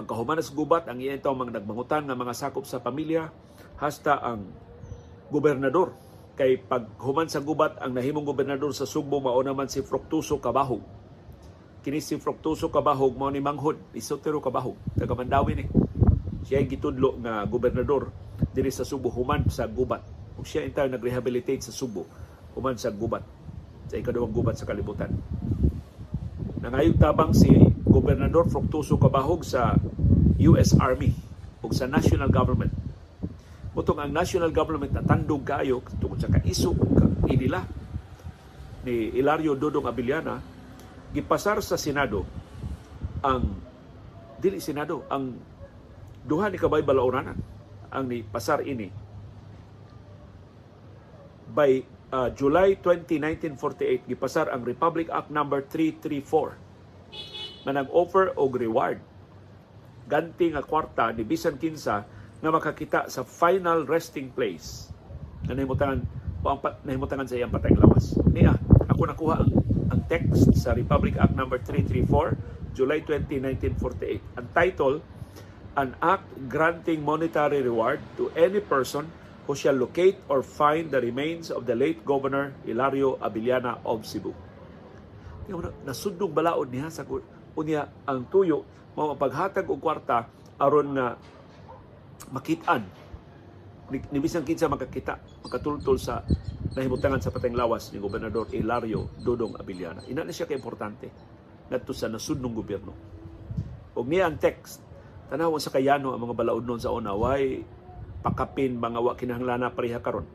pagkahuman 0.00 0.40
sa 0.40 0.56
gubat 0.56 0.88
ang 0.88 0.96
iyang 0.96 1.20
taong 1.20 1.36
mga 1.44 1.60
nagmangutan 1.60 2.08
nga 2.08 2.16
mga 2.16 2.32
sakop 2.32 2.64
sa 2.64 2.80
pamilya 2.80 3.28
hasta 3.76 4.16
ang 4.16 4.48
gobernador 5.28 5.92
kay 6.40 6.56
paghuman 6.56 7.28
sa 7.28 7.44
gubat 7.44 7.76
ang 7.84 7.92
nahimong 7.92 8.24
gobernador 8.24 8.72
sa 8.72 8.88
Sugbo 8.88 9.20
mao 9.20 9.36
naman 9.44 9.68
si 9.68 9.84
Fructuso 9.84 10.40
Cabahog. 10.40 10.80
Kini 11.84 12.00
si 12.00 12.16
Fructuso 12.16 12.72
Cabahog 12.72 13.12
mao 13.12 13.28
ni 13.28 13.44
Manghod, 13.44 13.76
Isotero 13.92 14.40
Cabahog, 14.40 14.80
taga 14.96 15.12
Mandawi 15.12 15.52
ni. 15.60 15.64
Siya 16.48 16.64
ay 16.64 16.66
gitudlo 16.72 17.20
nga 17.20 17.44
gobernador 17.44 18.08
diri 18.56 18.72
sa 18.72 18.88
Subo 18.88 19.12
human 19.12 19.44
sa 19.52 19.68
gubat. 19.68 20.00
Ug 20.40 20.48
siya 20.48 20.64
intay 20.64 20.88
nagrehabilitate 20.88 21.60
sa 21.60 21.76
Subo 21.76 22.08
human 22.56 22.80
sa 22.80 22.88
gubat 22.88 23.20
sa 23.92 24.00
ikaduhang 24.00 24.32
gubat 24.32 24.56
sa 24.56 24.64
kalibutan. 24.64 25.12
Nangayog 26.64 26.96
tabang 26.96 27.36
si 27.36 27.52
Gobernador 27.90 28.46
Fructuoso 28.46 28.94
Cabahog 28.96 29.42
sa 29.42 29.74
US 30.46 30.78
Army 30.78 31.10
ug 31.60 31.74
sa 31.74 31.90
national 31.90 32.30
government. 32.30 32.70
Mutong 33.74 33.98
ang 33.98 34.10
national 34.14 34.54
government 34.54 34.94
na 34.94 35.02
tandog 35.02 35.42
kayo 35.42 35.82
tungkol 35.98 36.18
sa 36.18 36.30
kaiso 36.30 36.72
inila 37.26 37.66
ni 38.86 39.12
Ilario 39.18 39.58
Dodong 39.58 39.86
Abiliana 39.90 40.40
gipasar 41.10 41.60
sa 41.60 41.74
Senado 41.74 42.24
ang 43.20 43.58
dili 44.40 44.62
Senado 44.62 45.04
ang 45.12 45.36
duha 46.24 46.48
ni 46.48 46.56
kabay 46.56 46.80
balaoranan 46.80 47.36
ang 47.90 48.04
ni 48.06 48.24
pasar 48.24 48.64
ini 48.64 48.88
by 51.50 51.82
uh, 52.14 52.30
July 52.32 52.78
20, 52.78 53.20
1948 53.58 54.06
gipasar 54.06 54.48
ang 54.48 54.62
Republic 54.62 55.10
Act 55.10 55.28
number 55.34 55.66
334 55.66 56.69
na 57.64 57.76
nag-offer 57.76 58.36
og 58.36 58.56
reward 58.56 58.98
ganti 60.10 60.50
nga 60.50 60.64
kwarta 60.64 61.14
ni 61.14 61.22
bisan 61.22 61.54
kinsa 61.54 62.02
nga 62.40 62.50
makakita 62.50 63.06
sa 63.06 63.22
final 63.22 63.86
resting 63.86 64.32
place 64.32 64.90
na 65.46 65.54
nahimutangan 65.54 66.02
nahimutangan 66.88 67.28
sa 67.28 67.36
iyang 67.36 67.52
patayng 67.52 67.76
lawas. 67.76 68.16
Niya, 68.32 68.56
ako 68.88 69.02
nakuha 69.12 69.44
ang, 69.44 69.52
ang 69.92 70.00
text 70.08 70.56
sa 70.56 70.72
Republic 70.72 71.20
Act 71.20 71.36
number 71.36 71.60
334 71.60 72.72
July 72.72 73.04
20, 73.04 73.44
1948. 73.76 74.40
Ang 74.40 74.46
title, 74.56 74.96
An 75.76 75.94
Act 76.00 76.26
Granting 76.48 77.04
Monetary 77.04 77.60
Reward 77.62 78.00
to 78.16 78.32
Any 78.34 78.64
Person 78.64 79.06
who 79.44 79.54
shall 79.58 79.74
locate 79.74 80.18
or 80.30 80.40
find 80.42 80.90
the 80.90 81.00
remains 81.02 81.50
of 81.50 81.66
the 81.66 81.74
late 81.74 82.06
Governor 82.06 82.54
Hilario 82.64 83.18
Abiliana 83.18 83.82
of 83.82 84.06
Cebu. 84.06 84.30
Nasundong 85.82 86.30
balaod 86.30 86.70
niya 86.70 86.88
sa 86.88 87.02
unya 87.56 87.86
ang 88.06 88.26
tuyo 88.28 88.66
mao 88.94 89.14
paghatag 89.14 89.66
og 89.70 89.80
kwarta 89.80 90.26
aron 90.60 90.98
nga 90.98 91.16
makitaan 92.30 92.82
ni, 93.90 94.18
bisan 94.22 94.46
kinsa 94.46 94.70
makakita 94.70 95.18
makatultol 95.42 95.98
sa 95.98 96.22
nahimutangan 96.76 97.18
sa 97.18 97.34
pateng 97.34 97.58
lawas 97.58 97.90
ni 97.90 97.98
Gobernador 97.98 98.46
Hilario 98.46 99.10
Dodong 99.18 99.58
Abiliana. 99.58 100.06
Ina 100.06 100.22
na 100.22 100.30
siya 100.30 100.46
ka 100.46 100.54
importante 100.54 101.10
ngadto 101.66 101.90
sa 101.90 102.06
nasudnong 102.06 102.54
gobyerno. 102.54 102.92
Og 103.98 104.06
niya 104.06 104.30
ang 104.30 104.38
text 104.38 104.78
tanawon 105.30 105.58
sa 105.58 105.74
kayano 105.74 106.14
ang 106.14 106.22
mga 106.22 106.38
balaod 106.38 106.62
noon 106.66 106.78
sa 106.78 106.94
una 106.94 107.14
why 107.14 107.62
pakapin 108.22 108.78
mga 108.78 108.98
wa 109.02 109.12
kinahanglan 109.18 109.66
pareha 109.74 109.98
karon. 109.98 110.26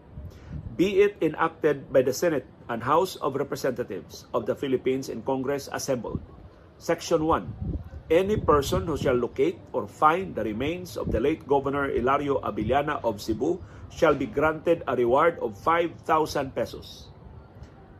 Be 0.75 1.07
it 1.07 1.15
enacted 1.23 1.87
by 1.87 2.03
the 2.03 2.11
Senate 2.11 2.43
and 2.67 2.83
House 2.83 3.15
of 3.23 3.39
Representatives 3.39 4.27
of 4.35 4.43
the 4.43 4.55
Philippines 4.59 5.07
in 5.07 5.23
Congress 5.23 5.71
assembled. 5.71 6.19
Section 6.77 7.25
1. 7.25 8.11
Any 8.11 8.37
person 8.37 8.85
who 8.85 8.97
shall 8.97 9.15
locate 9.15 9.57
or 9.73 9.87
find 9.87 10.35
the 10.35 10.43
remains 10.43 10.97
of 10.97 11.11
the 11.11 11.19
late 11.19 11.47
Governor 11.47 11.89
Ilario 11.89 12.39
Abiliana 12.41 13.03
of 13.03 13.21
Cebu 13.21 13.63
shall 13.89 14.13
be 14.13 14.27
granted 14.27 14.83
a 14.87 14.95
reward 14.95 15.39
of 15.39 15.57
5,000 15.57 16.53
pesos. 16.53 17.07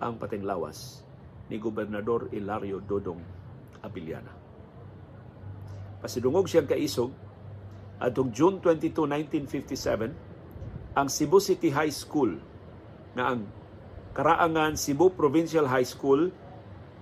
ang 0.01 0.17
pating 0.17 0.41
lawas 0.41 1.05
ni 1.53 1.61
Gobernador 1.61 2.33
Ilario 2.33 2.81
Dodong 2.81 3.21
Abiliana. 3.85 4.33
Pasidungog 6.01 6.49
siyang 6.49 6.65
kaisog 6.65 7.13
atong 8.01 8.33
June 8.33 8.57
22, 8.57 9.05
1957, 9.45 10.97
ang 10.97 11.05
Cebu 11.05 11.37
City 11.37 11.69
High 11.69 11.93
School 11.93 12.41
nga 13.13 13.37
ang 13.37 13.45
Karaangan 14.15 14.79
Cebu 14.79 15.11
Provincial 15.13 15.67
High 15.69 15.85
School 15.85 16.31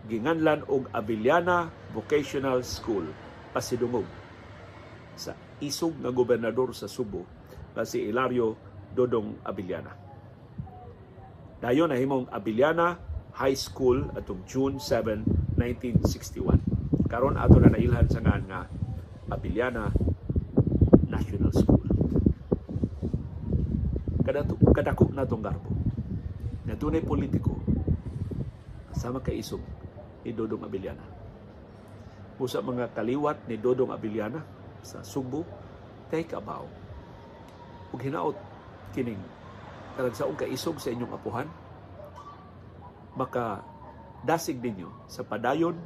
ginganlan 0.09 0.65
og 0.67 0.89
Abiliana 0.91 1.71
Vocational 1.95 2.59
School 2.65 3.07
pasidungog 3.53 4.22
sa 5.15 5.37
isog 5.61 5.97
nga 6.01 6.09
gobernador 6.09 6.73
sa 6.73 6.89
Subo 6.89 7.25
nga 7.73 7.85
si 7.85 8.05
Ilario 8.05 8.57
Dodong 8.93 9.41
Abiliana. 9.41 9.93
Dayon 11.63 11.89
nahimong 11.89 12.29
Abiliana 12.29 12.99
High 13.33 13.57
School 13.57 14.13
atong 14.13 14.45
June 14.45 14.77
7, 14.77 15.57
1961. 15.57 17.09
Karon 17.09 17.39
ato 17.39 17.57
na 17.57 17.73
nailhan 17.73 18.05
sa 18.09 18.21
nga 18.21 18.37
nga 18.37 18.61
Abiliana 19.31 19.89
National 21.09 21.49
School. 21.55 21.81
Kadako 24.23 24.55
kadako 24.73 25.05
na 25.13 25.25
tong 25.25 25.43
garbo 25.43 25.71
na 26.63 26.79
tunay 26.79 27.03
politiko 27.03 27.53
kasama 28.93 29.19
kay 29.19 29.41
isog 29.41 29.61
ni 30.23 30.31
Dodong 30.31 30.63
Abiliana. 30.63 31.03
Musa 32.39 32.59
mga 32.59 32.91
kaliwat 32.91 33.45
ni 33.47 33.55
Dodong 33.59 33.93
Abiliana 33.93 34.41
sa 34.83 35.01
Subo 35.01 35.47
kay 36.11 36.27
Kabaw. 36.27 36.67
Ug 37.95 37.99
hinaot 37.99 38.37
kining 38.93 39.19
karagsaong 39.97 40.37
kaisog 40.37 40.77
sa 40.77 40.93
inyong 40.93 41.13
apuhan 41.13 41.49
maka 43.13 43.61
dasig 44.25 44.57
ninyo 44.57 44.89
sa 45.05 45.21
padayon 45.21 45.77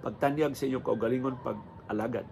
pagtanyag 0.00 0.56
sa 0.56 0.64
inyong 0.68 0.84
kaugalingon 0.84 1.36
pag-alagad 1.40 2.24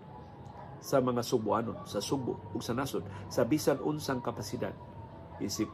sa 0.83 0.99
mga 0.99 1.23
Subuanon, 1.23 1.87
sa 1.87 2.03
Subo 2.03 2.53
ug 2.53 2.61
sa 2.61 2.75
nasod 2.75 3.05
sa 3.29 3.47
bisan 3.47 3.79
unsang 3.81 4.25
kapasidad 4.25 4.75
isip 5.39 5.69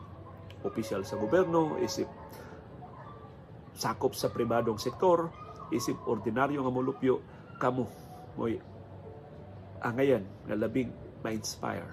opisyal 0.66 1.06
sa 1.06 1.14
gobyerno, 1.14 1.78
isip 1.78 2.06
sakop 3.78 4.12
sa 4.18 4.30
pribadong 4.34 4.78
sektor 4.78 5.30
isip 5.70 5.96
ordinaryo 6.08 6.64
nga 6.64 6.72
molupyo 6.72 7.14
kamo 7.62 7.84
moy 8.34 8.58
angayan 9.82 10.24
nga 10.46 10.56
labing 10.58 10.90
ma-inspire 11.22 11.88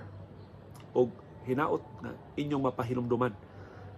og 0.96 1.12
hinaot 1.46 1.84
nga 2.02 2.12
inyong 2.40 2.64
mapahinumduman 2.72 3.34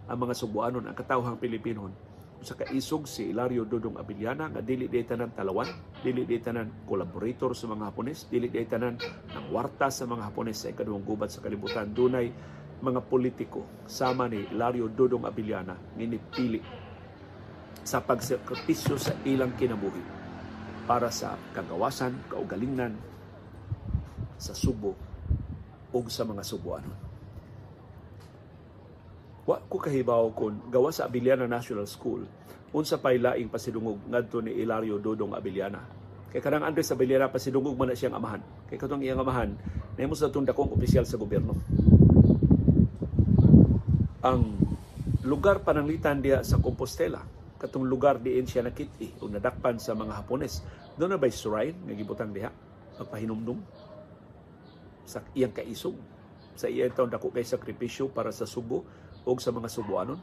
ang 0.08 0.18
mga 0.18 0.34
subuanon 0.36 0.88
ang 0.88 0.96
katawhang 0.96 1.40
Pilipinon 1.40 1.92
sa 2.38 2.54
kaisog 2.54 3.10
si 3.10 3.34
Ilario 3.34 3.66
Dodong 3.66 3.98
Abiliana 3.98 4.46
nga 4.54 4.62
dili 4.62 4.86
di 4.86 5.02
tanan 5.02 5.34
talawan, 5.34 5.66
dili 6.06 6.22
di 6.22 6.38
tanan 6.38 6.86
collaborator 6.86 7.58
sa 7.58 7.66
mga 7.66 7.90
Hapones, 7.90 8.30
dili 8.30 8.46
di 8.54 8.62
tanan 8.62 8.94
ng 9.02 9.46
warta 9.50 9.90
sa 9.90 10.06
mga 10.06 10.30
Hapones 10.30 10.62
sa 10.62 10.70
ikaduhang 10.70 11.02
gubat 11.02 11.34
sa 11.34 11.42
kalibutan. 11.42 11.90
Dunay 11.90 12.30
mga 12.78 13.02
politiko 13.10 13.66
sama 13.90 14.30
ni 14.30 14.46
Ilario 14.54 14.86
Dodong 14.86 15.26
Abiliana 15.26 15.74
nginipili 15.98 16.62
sa 17.82 18.06
pagsakripisyo 18.06 19.02
sa 19.02 19.18
ilang 19.26 19.58
kinabuhi 19.58 20.04
para 20.86 21.10
sa 21.10 21.36
kagawasan, 21.58 22.30
kaugalingan 22.30 22.94
sa 24.38 24.54
Subo 24.54 24.94
ug 25.92 26.06
sa 26.14 26.24
mga 26.24 26.46
Subuanon. 26.46 26.98
Wa 29.48 29.64
ko 29.66 29.80
kahibaw 29.80 30.28
kon 30.36 30.60
gawa 30.68 30.92
sa 30.92 31.08
Abiliana 31.08 31.48
National 31.48 31.88
School 31.88 32.28
unsa 32.76 33.00
pay 33.00 33.16
laing 33.18 33.48
pasidungog 33.48 33.98
ngadto 34.12 34.44
ni 34.44 34.54
Ilario 34.60 35.00
Dodong 35.00 35.34
Abiliana. 35.34 35.80
Kay 36.28 36.44
kanang 36.44 36.68
Andres 36.68 36.92
Abiliana 36.92 37.32
pasidungog 37.32 37.80
man 37.80 37.90
na 37.90 37.96
siyang 37.96 38.20
amahan. 38.20 38.44
Kay 38.68 38.76
katong 38.76 39.02
iyang 39.02 39.24
amahan 39.24 39.56
nahimo 39.96 40.14
sa 40.14 40.30
tong 40.30 40.46
dakong 40.46 40.76
opisyal 40.76 41.08
sa 41.08 41.16
gobyerno. 41.16 41.56
Ang 44.22 44.60
lugar 45.24 45.64
pananglitan 45.64 46.20
diya 46.20 46.44
sa 46.44 46.60
Compostela 46.60 47.24
katong 47.58 47.90
lugar 47.90 48.22
diin 48.22 48.46
siya 48.46 48.62
nakiti 48.62 49.18
o 49.18 49.26
nadakpan 49.26 49.82
sa 49.82 49.98
mga 49.98 50.14
Hapones. 50.22 50.62
Doon 50.94 51.18
na 51.18 51.20
ba'y 51.20 51.34
shrine 51.34 51.74
nga 51.74 51.94
gibutang 51.98 52.30
diha 52.30 52.54
magpahinumdum 53.02 53.58
sa 55.08 55.24
iyang 55.32 55.56
kaisog 55.56 55.96
sa 56.58 56.66
iyang 56.66 56.90
taon 56.92 57.14
dako 57.14 57.30
kay 57.30 57.46
sakripisyo 57.46 58.10
para 58.10 58.34
sa 58.34 58.50
Subo 58.50 58.82
o 59.22 59.30
sa 59.38 59.54
mga 59.54 59.70
Subuanon. 59.70 60.18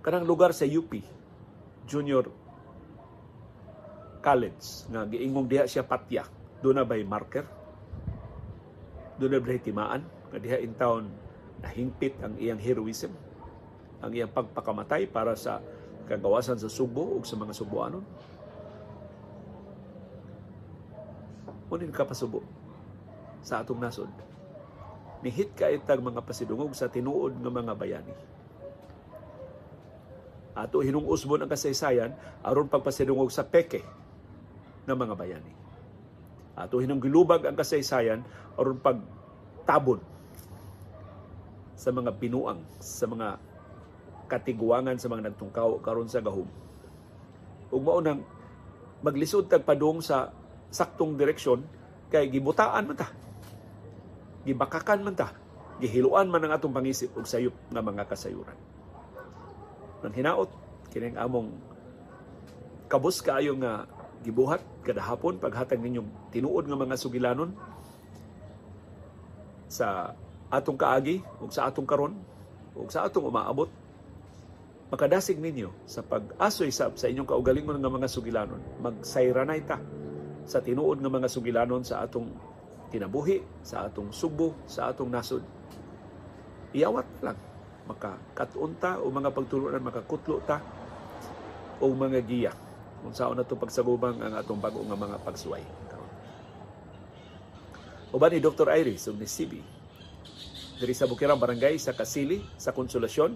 Kanang 0.00 0.24
lugar 0.24 0.56
sa 0.56 0.64
UP, 0.64 0.88
Junior 1.84 2.24
College, 4.24 4.88
nga 4.88 5.04
giingong 5.04 5.46
diha 5.46 5.68
siya 5.68 5.84
patya, 5.84 6.24
doon 6.64 6.80
na 6.80 6.88
ba'y 6.88 7.04
marker? 7.04 7.44
Doon 9.20 9.36
na 9.36 9.44
ba'y 9.44 9.60
timaan? 9.60 10.02
Nga 10.32 10.38
diha 10.40 10.58
in 10.64 10.72
town 10.72 11.12
nahingpit 11.60 12.16
ang 12.24 12.34
iyang 12.40 12.58
heroism, 12.58 13.12
ang 14.00 14.10
iyang 14.16 14.32
pagpakamatay 14.32 15.04
para 15.12 15.36
sa 15.36 15.60
kagawasan 16.08 16.56
sa 16.56 16.72
Subo 16.72 17.20
o 17.20 17.22
sa 17.22 17.36
mga 17.36 17.52
Subuanon? 17.52 18.04
Munin 21.68 21.92
ka 21.92 22.08
pasubo 22.08 22.65
sa 23.46 23.62
atong 23.62 23.78
nasod 23.78 24.10
nihit 25.26 25.56
ka 25.56 25.72
itag 25.72 25.98
mga 25.98 26.22
pasidungog 26.24 26.70
sa 26.76 26.86
tinuod 26.86 27.40
ng 27.40 27.50
mga 27.50 27.72
bayani. 27.74 28.14
Ato 30.56 30.80
hinungusbon 30.80 31.44
ang 31.44 31.50
kasaysayan 31.52 32.16
aron 32.40 32.70
pagpasidungog 32.70 33.28
sa 33.28 33.44
peke 33.44 33.84
ng 34.88 34.96
mga 34.96 35.14
bayani. 35.18 35.52
Ato 36.56 36.80
hinunggilubag 36.80 37.44
ang 37.44 37.56
kasaysayan 37.58 38.24
aron 38.56 38.80
pagtabon 38.80 40.00
sa 41.76 41.92
mga 41.92 42.14
binuang, 42.16 42.64
sa 42.80 43.04
mga 43.04 43.36
katiguangan 44.30 44.96
sa 44.96 45.12
mga 45.12 45.28
nagtungkaw 45.32 45.76
karon 45.84 46.08
sa 46.08 46.24
gahom. 46.24 46.48
Ug 47.68 47.82
mao 47.84 48.00
nang 48.00 48.24
maglisod 49.04 49.50
tag 49.50 49.66
padung 49.66 50.00
sa 50.00 50.32
saktong 50.72 51.20
direksyon 51.20 51.66
kay 52.08 52.30
gibutaan 52.32 52.86
man 52.86 52.96
ta 52.96 53.25
gibakakan 54.46 55.02
man 55.02 55.18
ta, 55.18 55.34
gihiluan 55.82 56.30
man 56.30 56.46
ang 56.46 56.54
atong 56.54 56.72
pangisip 56.72 57.10
og 57.18 57.26
sayop 57.26 57.52
nga 57.74 57.82
mga 57.82 58.06
kasayuran. 58.06 58.56
Nang 60.00 60.14
hinaot 60.14 60.50
kining 60.94 61.18
among 61.18 61.50
kabus 62.86 63.20
kaayo 63.20 63.58
nga 63.58 63.90
gibuhat 64.22 64.62
kada 64.86 65.02
hapon 65.02 65.36
paghatag 65.36 65.82
ninyong 65.82 66.08
tinuod 66.30 66.64
nga 66.70 66.78
mga 66.78 66.96
sugilanon 66.96 67.50
sa 69.66 70.14
atong 70.48 70.78
kaagi 70.78 71.20
ug 71.42 71.50
sa 71.50 71.66
atong 71.66 71.84
karon 71.84 72.14
ug 72.78 72.88
sa 72.88 73.04
atong 73.04 73.26
umaabot 73.26 73.68
makadasig 74.86 75.42
ninyo 75.42 75.74
sa 75.82 76.06
pag-asoy 76.06 76.70
sab 76.70 76.94
sa 76.94 77.10
inyong 77.10 77.26
kaugalingon 77.26 77.82
nga 77.82 77.90
mga 77.90 78.08
sugilanon 78.08 78.62
magsayranay 78.78 79.60
ta 79.66 79.82
sa 80.46 80.62
tinuod 80.62 81.02
nga 81.02 81.10
mga 81.10 81.26
sugilanon 81.26 81.82
sa 81.82 82.06
atong 82.06 82.30
kinabuhi 82.92 83.42
sa 83.62 83.86
atong 83.86 84.10
Subo, 84.14 84.54
sa 84.66 84.90
atong 84.90 85.10
nasod. 85.10 85.42
Iyawat 86.76 87.08
lang 87.22 87.38
makakatunta 87.86 88.98
o 88.98 89.10
mga 89.10 89.30
pagtulunan 89.30 89.82
makakutlo 89.82 90.42
ta 90.42 90.58
o 91.78 91.86
mga 91.92 92.20
giya 92.26 92.52
kung 93.00 93.14
saan 93.14 93.38
na 93.38 93.46
ito 93.46 93.54
pagsagubang 93.54 94.18
ang 94.18 94.34
atong 94.34 94.58
bago 94.58 94.82
nga 94.82 94.98
mga 94.98 95.16
pagsuway. 95.22 95.62
Uban 98.10 98.32
ni 98.32 98.40
Dr. 98.40 98.70
Iris 98.72 99.10
ug 99.10 99.18
ni 99.18 99.28
CB 99.28 99.52
diri 100.76 100.92
sa 100.92 101.08
Bukirang 101.08 101.40
Barangay 101.40 101.80
sa 101.80 101.96
Kasili 101.96 102.40
sa 102.60 102.72
Konsolasyon 102.76 103.32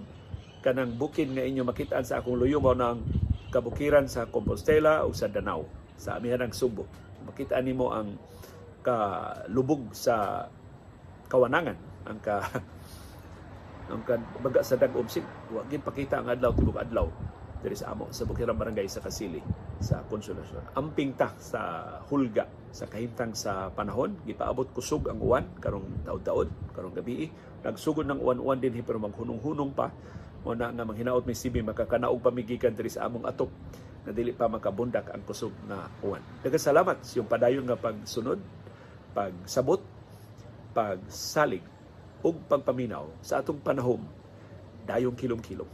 kanang 0.60 0.92
bukid 0.96 1.32
nga 1.32 1.40
inyo 1.40 1.64
makitaan 1.64 2.04
sa 2.04 2.20
akong 2.20 2.36
luyo 2.36 2.60
mao 2.60 2.76
nang 2.76 3.00
kabukiran 3.48 4.04
sa 4.06 4.28
Compostela 4.28 5.08
o 5.08 5.16
sa 5.16 5.26
Danau 5.26 5.64
sa 5.96 6.20
amihan 6.20 6.44
ng 6.44 6.52
Subo. 6.52 6.84
Makita 7.24 7.60
nimo 7.64 7.92
ang 7.92 8.16
ka 8.80 8.96
lubog 9.52 9.92
sa 9.92 10.46
kawanangan 11.30 11.78
ang 12.08 12.18
ka 12.18 12.42
ang 13.92 14.02
ka 14.06 14.16
baga 14.40 14.60
sa 14.64 14.78
dagom 14.80 15.06
sig 15.06 15.24
wa 15.52 15.62
gid 15.68 15.84
pakita 15.84 16.20
ang 16.20 16.32
adlaw 16.32 16.50
tibok 16.54 16.80
adlaw. 16.80 17.06
Diri 17.60 17.76
sa 17.76 17.92
amo 17.92 18.08
sa 18.08 18.24
Bukirang 18.24 18.56
Barangay 18.56 18.88
sa 18.88 19.04
Kasili 19.04 19.36
sa 19.84 20.00
Konsolasyon. 20.08 20.72
Amping 20.80 21.12
ta 21.12 21.36
sa 21.36 21.60
hulga 22.08 22.48
sa 22.72 22.88
kahimtang 22.88 23.36
sa 23.36 23.68
panahon 23.68 24.16
gipaabot 24.24 24.64
kusog 24.72 25.12
ang 25.12 25.20
uwan 25.20 25.44
karong 25.60 26.08
taud-taud 26.08 26.48
karong 26.72 26.96
gabi. 26.96 27.28
Nagsugod 27.60 28.08
ng 28.08 28.16
uwan-uwan 28.16 28.56
din 28.56 28.80
pero 28.80 28.96
maghunong-hunong 28.96 29.76
pa. 29.76 29.92
Mo 30.40 30.56
na 30.56 30.72
nga 30.72 30.88
manghinaot 30.88 31.28
mi 31.28 31.36
sibi 31.36 31.60
makakanaog 31.60 32.24
pamigikan 32.24 32.72
diri 32.72 32.88
sa 32.88 33.04
among 33.04 33.28
atop 33.28 33.52
na 34.08 34.16
dili 34.16 34.32
pa 34.32 34.48
makabundak 34.48 35.12
ang 35.12 35.20
kusog 35.28 35.52
na 35.68 35.84
uwan. 36.00 36.24
Daghang 36.40 36.64
salamat 36.64 37.04
sa 37.04 37.20
yung 37.20 37.28
padayon 37.28 37.68
nga 37.68 37.76
pagsunod 37.76 38.40
pagsabot, 39.12 39.82
pagsalig 40.72 41.64
ug 42.20 42.36
pagpaminaw 42.46 43.08
sa 43.24 43.40
atong 43.40 43.58
panahom 43.60 44.02
dayong 44.84 45.16
kilom-kilom. 45.16 45.68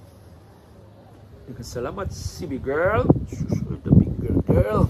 Salamat, 1.63 2.11
CB 2.11 2.59
girl. 2.59 3.07
The 3.87 3.93
big 3.95 4.13
girl. 4.19 4.41
girl. 4.43 4.83